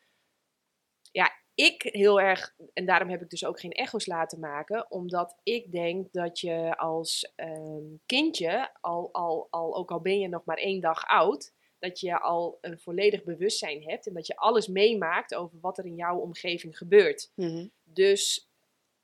[1.10, 5.36] ja, ik heel erg, en daarom heb ik dus ook geen echo's laten maken, omdat
[5.42, 10.44] ik denk dat je als um, kindje, al, al, al, ook al ben je nog
[10.44, 14.66] maar één dag oud, dat je al een volledig bewustzijn hebt en dat je alles
[14.66, 17.32] meemaakt over wat er in jouw omgeving gebeurt.
[17.34, 17.66] Mhm.
[17.82, 18.50] Dus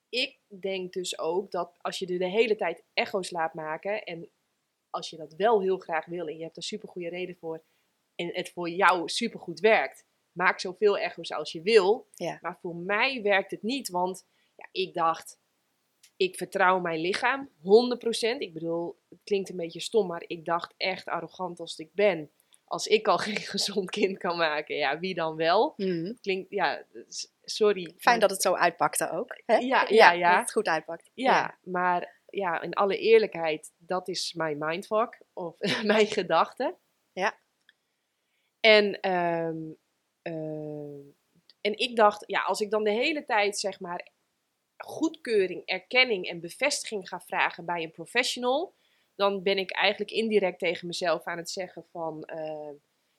[0.09, 4.31] ik denk dus ook dat als je er de hele tijd echo's laat maken en
[4.91, 7.63] als je dat wel heel graag wil en je hebt er super goede reden voor
[8.15, 12.09] en het voor jou super goed werkt, maak zoveel echo's als je wil.
[12.15, 12.39] Ja.
[12.41, 14.27] Maar voor mij werkt het niet, want
[14.57, 15.41] ja, ik dacht,
[16.17, 17.61] ik vertrouw mijn lichaam 100%.
[18.39, 22.31] Ik bedoel, het klinkt een beetje stom, maar ik dacht echt arrogant als ik ben.
[22.65, 25.73] Als ik al geen gezond kind kan maken, ja, wie dan wel?
[25.77, 26.15] Mhm.
[26.21, 26.85] Klinkt, ja,
[27.43, 27.95] sorry.
[27.99, 29.41] Fijn dat het zo uitpakte ook.
[29.47, 29.57] Hè?
[29.57, 30.31] Ja, ja, ja.
[30.31, 31.11] Dat het goed uitpakt.
[31.15, 36.77] Ja, maar ja, in alle eerlijkheid, dat is mijn mindfuck of mijn gedachte.
[37.13, 37.41] Ja.
[38.61, 39.57] En, ehm,
[41.61, 44.11] en ik dacht, ja, als ik dan de hele tijd zeg maar
[44.77, 48.75] goedkeuring, erkenning en bevestiging ga vragen bij een professional,
[49.15, 52.75] dan ben ik eigenlijk indirect tegen mezelf aan het zeggen van, ehm,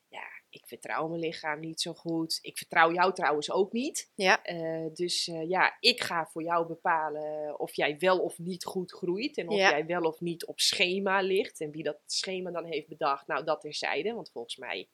[0.08, 2.40] ja, ik vertrouw mijn lichaam niet zo goed.
[2.42, 4.12] Ik vertrouw jou trouwens ook niet.
[4.16, 4.44] Ja.
[4.44, 8.92] Eh, dus eh, ja, ik ga voor jou bepalen of jij wel of niet goed
[8.92, 9.38] groeit.
[9.38, 9.70] En of Ja.
[9.70, 11.62] jij wel of niet op schema ligt.
[11.62, 14.14] En wie dat schema dan heeft bedacht, nou dat terzijde.
[14.14, 14.90] Want volgens mij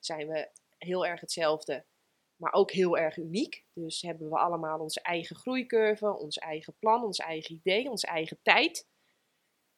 [0.00, 0.48] zijn we
[0.78, 1.84] heel erg hetzelfde,
[2.36, 3.64] maar ook heel erg uniek.
[3.72, 8.38] Dus hebben we allemaal onze eigen groeicurve, ons eigen plan, ons eigen idee, onze eigen
[8.42, 8.88] tijd.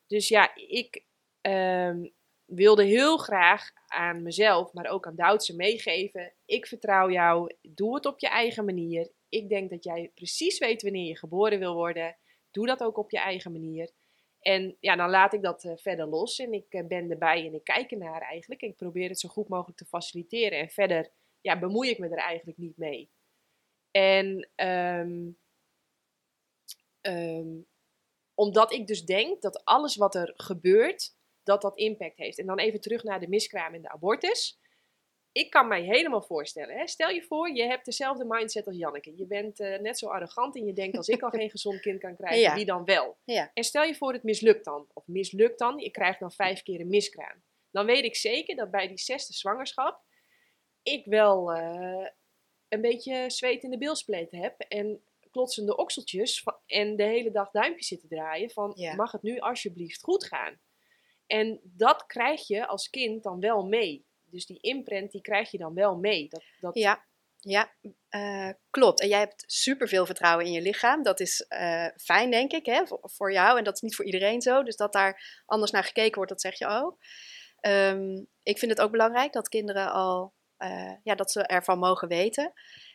[0.07, 1.05] Dus ja, ik
[1.41, 2.09] ehm,
[2.45, 6.35] wilde heel graag aan mezelf, maar ook aan Duitse meegeven.
[6.45, 9.11] Ik vertrouw jou, doe het op je eigen manier.
[9.29, 12.17] Ik denk dat jij precies weet wanneer je geboren wil worden.
[12.51, 13.91] Doe dat ook op je eigen manier.
[14.47, 17.55] En ja, dan laat ik dat eh, verder los en ik eh, ben erbij en
[17.55, 18.63] ik kijk ernaar eigenlijk.
[18.63, 20.59] En ik probeer het zo goed mogelijk te faciliteren.
[20.59, 23.11] En verder ja, bemoei ik me er eigenlijk niet mee.
[23.91, 25.31] En ehm,
[27.01, 27.61] ehm,
[28.35, 32.39] omdat ik dus denk dat alles wat er gebeurt, dat dat impact heeft.
[32.39, 34.59] En dan even terug naar de miskraam en de abortus.
[35.37, 36.77] Ik kan mij helemaal voorstellen.
[36.77, 36.87] Hè?
[36.87, 39.17] Stel je voor, je hebt dezelfde mindset als Janneke.
[39.17, 42.01] Je bent eh, net zo arrogant en je denkt als ik al geen gezond kind
[42.01, 42.55] kan krijgen, Ja.
[42.55, 43.17] wie dan wel?
[43.25, 43.51] Ja.
[43.55, 44.87] En stel je voor het mislukt dan.
[44.93, 47.43] Of mislukt dan, je krijgt dan vijf keer een miskraam.
[47.71, 50.05] Dan weet ik zeker dat bij die zesde zwangerschap
[50.83, 52.07] ik wel eh,
[52.69, 54.61] een beetje zweet in de bilspleten heb.
[54.61, 58.95] En klotsende okseltjes en de hele dag duimpjes zitten draaien van Ja.
[58.95, 60.61] mag het nu alsjeblieft goed gaan.
[61.27, 64.07] En dat krijg je als kind dan wel mee.
[64.37, 66.29] Dus die imprint die krijg je dan wel mee.
[66.29, 67.05] Dat, dat, Ja,
[67.39, 67.73] ja
[68.09, 69.01] eh, klopt.
[69.01, 71.03] En jij hebt superveel vertrouwen in je lichaam.
[71.03, 73.59] Dat is eh, fijn, denk ik, hè, voor, jou.
[73.59, 74.63] En dat is niet voor iedereen zo.
[74.63, 76.99] Dus dat daar anders naar gekeken wordt, dat zeg je ook.
[77.61, 82.09] Ehm, ik vind het ook belangrijk dat kinderen al, eh, ja, dat ze ervan mogen
[82.09, 82.53] weten.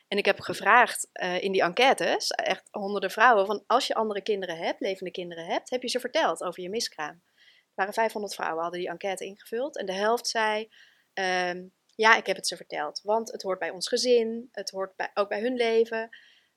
[0.07, 4.57] En ik heb gevraagd in die enquêtes, echt honderden vrouwen, van als je andere kinderen
[4.57, 7.21] hebt, levende kinderen hebt, heb je ze verteld over je miskraam?
[7.71, 9.77] Er waren 500 vrouwen, hadden die enquête ingevuld.
[9.77, 10.69] En de helft zei,
[11.13, 13.01] ehm, ja, ik heb het ze verteld.
[13.03, 16.09] Want het hoort bij ons gezin, het hoort bij, ook bij hun leven.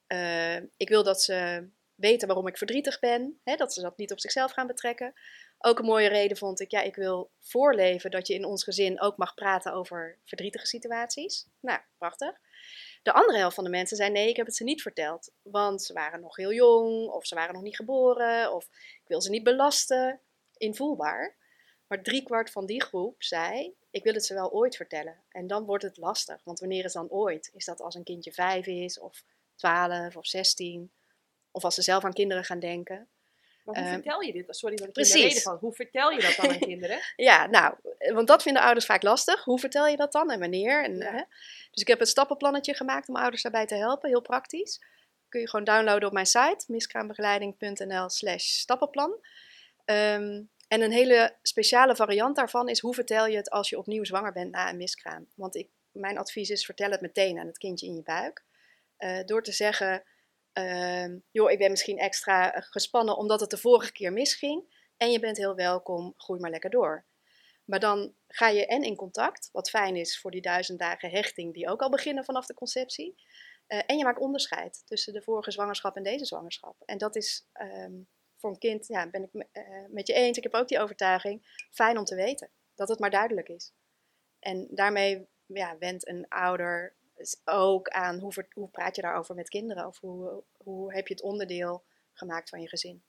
[0.07, 4.12] Eh, ik wil dat ze weten waarom ik verdrietig ben, hè, dat ze dat niet
[4.12, 5.12] op zichzelf gaan betrekken.
[5.59, 9.00] Ook een mooie reden vond ik, ja, ik wil voorleven dat je in ons gezin
[9.00, 11.46] ook mag praten over verdrietige situaties.
[11.61, 12.40] Nou, prachtig.
[13.02, 15.32] De andere helft van de mensen zei nee, ik heb het ze niet verteld.
[15.42, 18.64] Want ze waren nog heel jong, of ze waren nog niet geboren, of
[19.02, 20.20] ik wil ze niet belasten.
[20.57, 21.36] Invoelbaar.
[21.86, 25.16] Maar driekwart van die groep zei, ik wil het ze wel ooit vertellen.
[25.30, 27.51] En dan wordt het lastig, want wanneer is dan ooit?
[27.53, 29.22] Is dat als een kindje vijf is, of
[29.57, 30.92] twaalf, of zestien?
[31.51, 33.09] Of als ze zelf aan kinderen gaan denken?
[33.64, 34.57] Maar hoe Ehm, vertel je dit?
[34.57, 35.26] Sorry dat ik in de precies.
[35.28, 35.57] reden van.
[35.57, 37.01] Hoe vertel je dat dan aan kinderen?
[37.16, 37.74] Ja, nou,
[38.12, 39.45] want dat vinden ouders vaak lastig.
[39.45, 40.84] Hoe vertel je dat dan en wanneer?
[40.84, 41.11] En, Ja.
[41.12, 41.22] hè?
[41.70, 44.84] Dus ik heb een stappenplannetje gemaakt om ouders daarbij te helpen, heel praktisch.
[45.28, 49.18] Kun je gewoon downloaden op mijn site, miskraambegeleiding.nl slash stappenplan.
[49.84, 54.05] Ehm, en een hele speciale variant daarvan is hoe vertel je het als je opnieuw
[54.05, 55.29] zwanger bent na een miskraam.
[55.35, 58.45] Want ik, mijn advies is vertel het meteen aan het kindje in je buik.
[58.97, 60.05] Eh, door te zeggen,
[60.53, 64.83] ehm, joh, ik ben misschien extra gespannen omdat het de vorige keer misging.
[64.97, 67.05] En je bent heel welkom, groei maar lekker door.
[67.65, 71.55] Maar dan ga je en in contact, wat fijn is voor die duizend dagen hechting
[71.55, 73.15] die ook al beginnen vanaf de conceptie.
[73.67, 76.83] Eh, en je maakt onderscheid tussen de vorige zwangerschap en deze zwangerschap.
[76.85, 77.93] En dat is ehm,
[78.45, 80.78] voor een kind, ja, ben ik me- eh, met je eens, ik heb ook die
[80.80, 82.51] overtuiging, fijn om te weten.
[82.74, 83.72] Dat het maar duidelijk is.
[84.38, 86.95] En daarmee ja, wendt een ouder
[87.45, 89.86] ook aan hoe, ver- hoe praat je daarover met kinderen?
[89.86, 93.03] Of hoe, hoe heb je het onderdeel gemaakt van je gezin?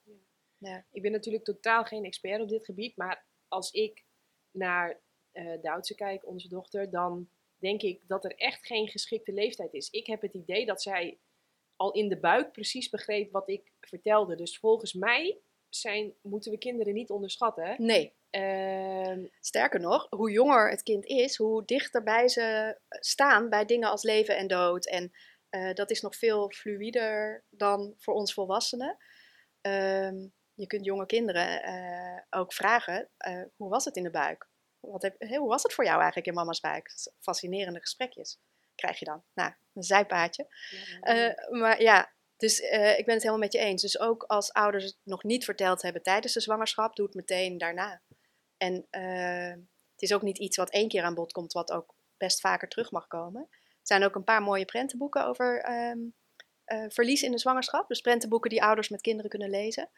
[0.57, 0.85] Ja.
[0.91, 4.03] Ik ben natuurlijk totaal geen expert op dit gebied, maar als ik
[4.51, 4.99] naar
[5.31, 9.89] eh Duitse kijk, onze dochter, dan denk ik dat er echt geen geschikte leeftijd is.
[9.89, 11.19] Ik heb het idee dat zij
[11.75, 14.35] al in de buik precies begreep wat ik vertelde.
[14.35, 17.75] Dus volgens mij zijn, moeten we kinderen niet onderschatten.
[17.77, 18.13] Nee.
[18.29, 24.03] Ehm, Sterker nog, hoe jonger het kind is, hoe dichterbij ze staan bij dingen als
[24.03, 24.87] leven en dood.
[24.87, 25.11] En
[25.49, 28.97] eh, dat is nog veel fluider dan voor ons volwassenen.
[29.61, 34.47] Ehm, je kunt jonge kinderen eh, ook vragen, eh, hoe was het in de buik?
[34.79, 36.91] Wat heb, hoe was het voor jou eigenlijk in mama's buik?
[37.19, 38.39] Fascinerende gesprekjes
[38.75, 39.23] krijg je dan.
[39.33, 40.47] Nou, een zijpaadje.
[41.01, 43.81] Eh, maar ja, dus eh, ik ben het helemaal met je eens.
[43.81, 47.57] Dus ook als ouders het nog niet verteld hebben tijdens de zwangerschap, doe het meteen
[47.57, 48.01] daarna.
[48.57, 51.95] En eh, het is ook niet iets wat één keer aan bod komt, wat ook
[52.17, 53.47] best vaker terug mag komen.
[53.51, 55.99] Er zijn ook een paar mooie prentenboeken over ehm,
[56.63, 57.87] eh, verlies in de zwangerschap.
[57.87, 59.89] Dus prentenboeken die ouders met kinderen kunnen lezen.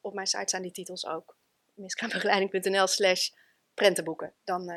[0.00, 1.38] Op mijn site zijn die titels ook.
[1.74, 3.30] miskraambegeleiding.nl slash
[3.74, 4.34] prentenboeken.
[4.44, 4.72] Dan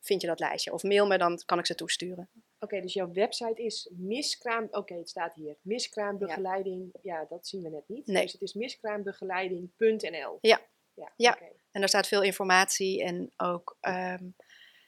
[0.00, 0.72] vind je dat lijstje.
[0.72, 2.28] Of mail me, dan kan ik ze toesturen.
[2.60, 4.68] Oké, dus jouw website is miskraam...
[4.70, 5.56] Oké, het staat hier.
[5.62, 6.94] Miskraambegeleiding.
[7.02, 7.26] Ja.
[7.28, 8.06] dat zien we net niet.
[8.06, 8.22] Nee.
[8.22, 10.38] Dus het is miskraambegeleiding.nl.
[10.40, 10.60] Ja.
[11.16, 11.38] Ja.
[11.70, 14.24] En daar staat veel informatie en ook, ehm,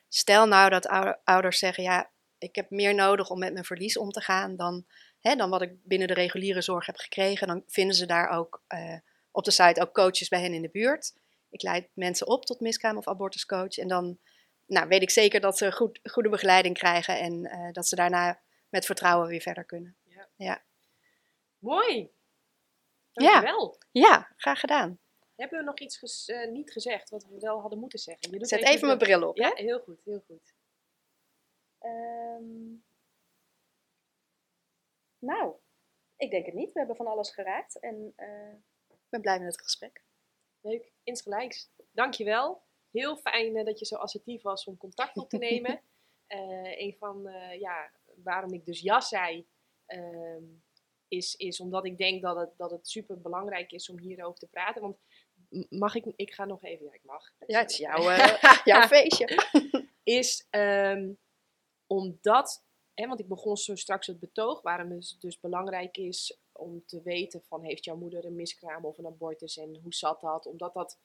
[0.08, 3.98] stel nou dat ouder- ouders zeggen, ja, ik heb meer nodig om met mijn verlies
[3.98, 4.86] om te gaan dan,
[5.20, 7.46] hè, dan wat ik binnen de reguliere zorg heb gekregen.
[7.46, 8.96] Dan vinden ze daar ook eh,
[9.30, 11.12] op de site ook coaches bij hen in de buurt.
[11.50, 14.18] Ik leid mensen op tot miskraam of abortuscoach en dan
[14.70, 18.40] nou, weet ik zeker dat ze goed, goede begeleiding krijgen en eh, dat ze daarna
[18.68, 19.96] met vertrouwen weer verder kunnen.
[21.58, 22.10] Mooi.
[23.12, 23.30] Ja.
[23.32, 23.78] Dankjewel.
[23.90, 24.98] Ja, graag gedaan.
[25.36, 28.30] Hebben we nog iets ges- eh, niet gezegd wat we wel hadden moeten zeggen?
[28.30, 29.36] Je doet Zet even mijn bril op.
[29.36, 29.46] hè?
[29.46, 30.54] Ja, heel goed, heel goed.
[31.78, 32.74] Ehm,
[35.18, 35.54] nou,
[36.16, 36.72] ik denk het niet.
[36.72, 38.52] We hebben van alles geraakt en eh,
[38.88, 40.02] ik ben blij met het gesprek.
[40.60, 41.70] Leuk, insgelijks.
[41.90, 42.62] Dankjewel.
[42.90, 45.82] Heel fijn eh, dat je zo assertief was om contact op te nemen.
[46.26, 47.90] Eh, een van, eh, ja,
[48.22, 49.46] waarom ik dus ja zei,
[49.86, 50.44] ehm,
[51.08, 54.48] is, is omdat ik denk dat het, dat het super belangrijk is om hierover te
[54.48, 54.82] praten.
[54.82, 54.98] Want
[55.68, 57.32] mag ik, ik ga nog even, ja ik mag.
[57.46, 58.02] Ja, het is jouw,
[58.64, 59.48] jouw feestje.
[60.02, 61.12] is ehm,
[61.86, 62.64] omdat,
[62.94, 67.02] hè, want ik begon zo straks het betoog, waarom het dus belangrijk is om te
[67.02, 70.46] weten van heeft jouw moeder een miskraam of een abortus en hoe zat dat?
[70.46, 70.98] Omdat, dat,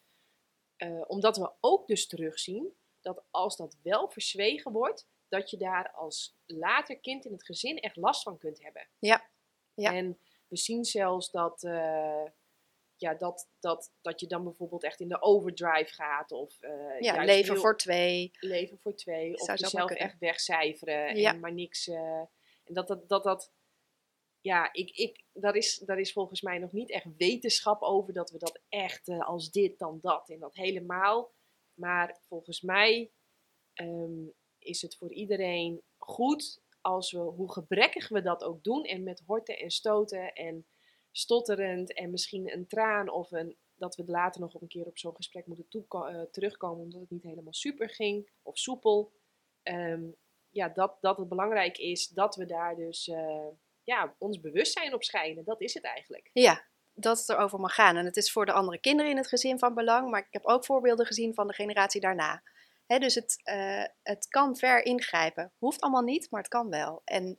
[0.78, 5.92] eh, omdat we ook dus terugzien dat als dat wel verzwegen wordt, dat je daar
[5.92, 8.88] als later kind in het gezin echt last van kunt hebben.
[9.00, 9.30] Ja,
[9.74, 9.94] ja.
[9.94, 12.26] En we zien zelfs dat, eh,
[12.96, 16.32] ja, dat, dat, dat je dan bijvoorbeeld echt in de overdrive gaat.
[16.32, 18.32] Of, eh, Ja, leven heel- voor twee.
[18.40, 19.34] leven voor twee.
[19.34, 21.34] Of Zou jezelf echt wegcijferen Ja.
[21.34, 21.88] en maar niks.
[21.88, 23.52] en dat dat, dat, dat
[24.46, 28.32] ja, ik, ik, daar, is, daar is volgens mij nog niet echt wetenschap over dat
[28.32, 31.34] we dat echt eh, als dit dan dat en dat helemaal.
[31.74, 33.12] Maar volgens mij
[33.74, 34.26] ehm,
[34.58, 39.24] is het voor iedereen goed als we, hoe gebrekkig we dat ook doen en met
[39.26, 40.68] horten en stoten en
[41.12, 45.16] stotterend en misschien een traan of een, dat we later nog een keer op zo'n
[45.16, 49.12] gesprek moeten eh, terugkomen omdat het niet helemaal super ging of soepel.
[49.64, 50.04] Ehm,
[50.50, 53.48] ja, dat, dat het belangrijk is dat we daar dus eh,
[53.86, 55.46] ja, ons bewustzijn op schijnen.
[55.46, 56.30] Dat is het eigenlijk.
[56.34, 57.98] Ja, dat het erover mag gaan.
[57.98, 60.10] En het is voor de andere kinderen in het gezin van belang.
[60.10, 62.44] Maar ik heb ook voorbeelden gezien van de generatie daarna.
[62.88, 65.52] Hè, dus het, eh, het kan ver ingrijpen.
[65.58, 67.02] Hoeft allemaal niet, maar het kan wel.
[67.06, 67.38] En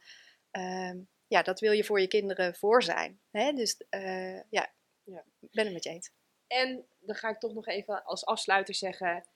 [0.51, 3.21] ehm, ja, dat wil je voor je kinderen voor zijn.
[3.31, 3.53] Hè?
[3.53, 4.73] Dus eh, ja,
[5.05, 5.25] Ja.
[5.41, 6.11] ik ben het met je eens.
[6.47, 9.27] En dan ga ik toch nog even als afsluiter zeggen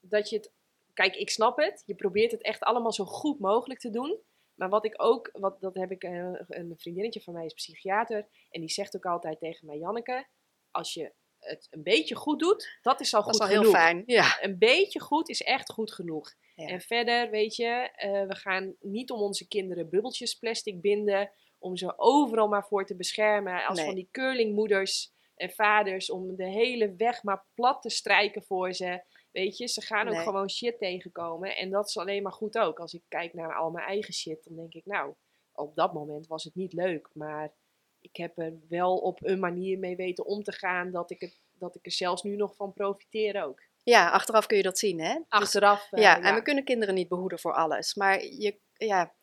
[0.00, 0.52] dat je het.
[0.94, 1.82] Kijk, ik snap het.
[1.86, 4.18] Je probeert het echt allemaal zo goed mogelijk te doen.
[4.60, 8.26] Maar wat ik ook, wat, dat heb ik, eh, een vriendinnetje van mij is psychiater.
[8.50, 10.26] En die zegt ook altijd tegen mij, Janneke,
[10.70, 13.58] als je het een beetje goed doet, dat is al Dat goed is al heel
[13.62, 13.76] genoeg.
[13.76, 14.02] fijn.
[14.06, 14.38] Ja.
[14.42, 16.34] Een beetje goed is echt goed genoeg.
[16.54, 16.66] Ja.
[16.66, 21.30] En verder, weet je, eh, we gaan niet om onze kinderen bubbeltjes plastic binden.
[21.58, 23.64] Om ze overal maar voor te beschermen.
[23.64, 23.86] Als Nee.
[23.86, 26.10] van die curlingmoeders en vaders.
[26.10, 29.02] Om de hele weg maar plat te strijken voor ze.
[29.32, 30.22] Weet je, ze gaan ook Nee.
[30.22, 31.56] gewoon shit tegenkomen.
[31.56, 32.78] En dat is alleen maar goed ook.
[32.80, 35.14] Als ik kijk naar al mijn eigen shit, dan denk ik, nou,
[35.52, 37.08] op dat moment was het niet leuk.
[37.12, 37.52] Maar
[38.00, 40.90] ik heb er wel op een manier mee weten om te gaan.
[40.90, 43.62] Dat ik, het, dat ik er zelfs nu nog van profiteer ook.
[43.82, 45.00] ja, achteraf kun je dat zien.
[45.00, 45.14] Hè?
[45.14, 45.88] Dus- Achteraf.
[45.90, 47.94] eh, ja, en we kunnen kinderen niet behoeden voor alles.
[47.94, 49.14] Maar je, ja,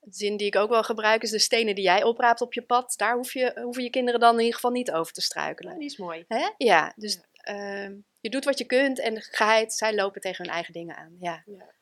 [0.00, 2.62] de zin die ik ook wel gebruik is de stenen die jij opraapt op je
[2.62, 2.94] pad.
[2.96, 5.72] Daar hoef je, hoeven je kinderen dan in ieder geval niet over te struikelen.
[5.72, 6.24] Ja, die is mooi.
[6.28, 6.50] Hè?
[6.56, 10.72] Ja, dus ehm, je doet wat je kunt en geheid, zij lopen tegen hun eigen
[10.72, 11.16] dingen aan.
[11.20, 11.74] Ja, Ja.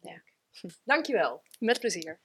[0.00, 0.22] Ja.
[0.84, 1.42] Dankjewel.
[1.58, 2.20] met plezier.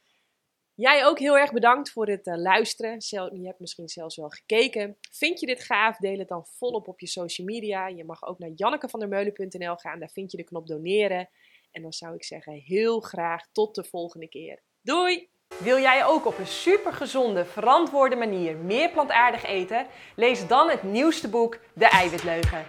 [0.76, 2.98] Jij ook heel erg bedankt voor het eh, luisteren.
[3.42, 4.98] Je hebt misschien zelfs wel gekeken.
[5.12, 5.98] Vind je dit gaaf?
[5.98, 7.88] Deel het dan volop op je social media.
[7.88, 10.00] Je mag ook naar jannekevandermeulen.nl gaan.
[10.00, 11.30] Daar vind je de knop doneren.
[11.72, 14.64] En dan zou ik zeggen heel graag tot de volgende keer.
[14.82, 15.30] Doei!
[15.58, 19.86] Wil jij ook op een supergezonde, verantwoorde manier meer plantaardig eten?
[20.16, 22.66] Lees dan het nieuwste boek De Eiwitleugen.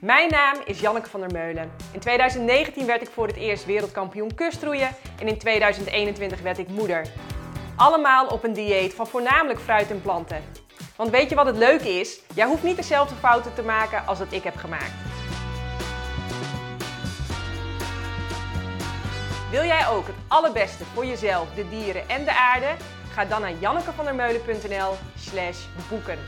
[0.00, 1.72] Mijn naam is Janneke van der Meulen.
[1.92, 7.06] In 2019 werd ik voor het eerst wereldkampioen kustroeien en in 2021 werd ik moeder.
[7.76, 10.44] Allemaal op een dieet van voornamelijk fruit en planten.
[10.96, 12.20] Want weet je wat het leuke is?
[12.34, 14.92] Jij hoeft niet dezelfde fouten te maken als dat ik heb gemaakt.
[19.50, 22.76] Wil jij ook het allerbeste voor jezelf, de dieren en de aarde?
[23.12, 25.58] Ga dan naar jannekevandermeulen.nl slash
[25.88, 26.18] boeken.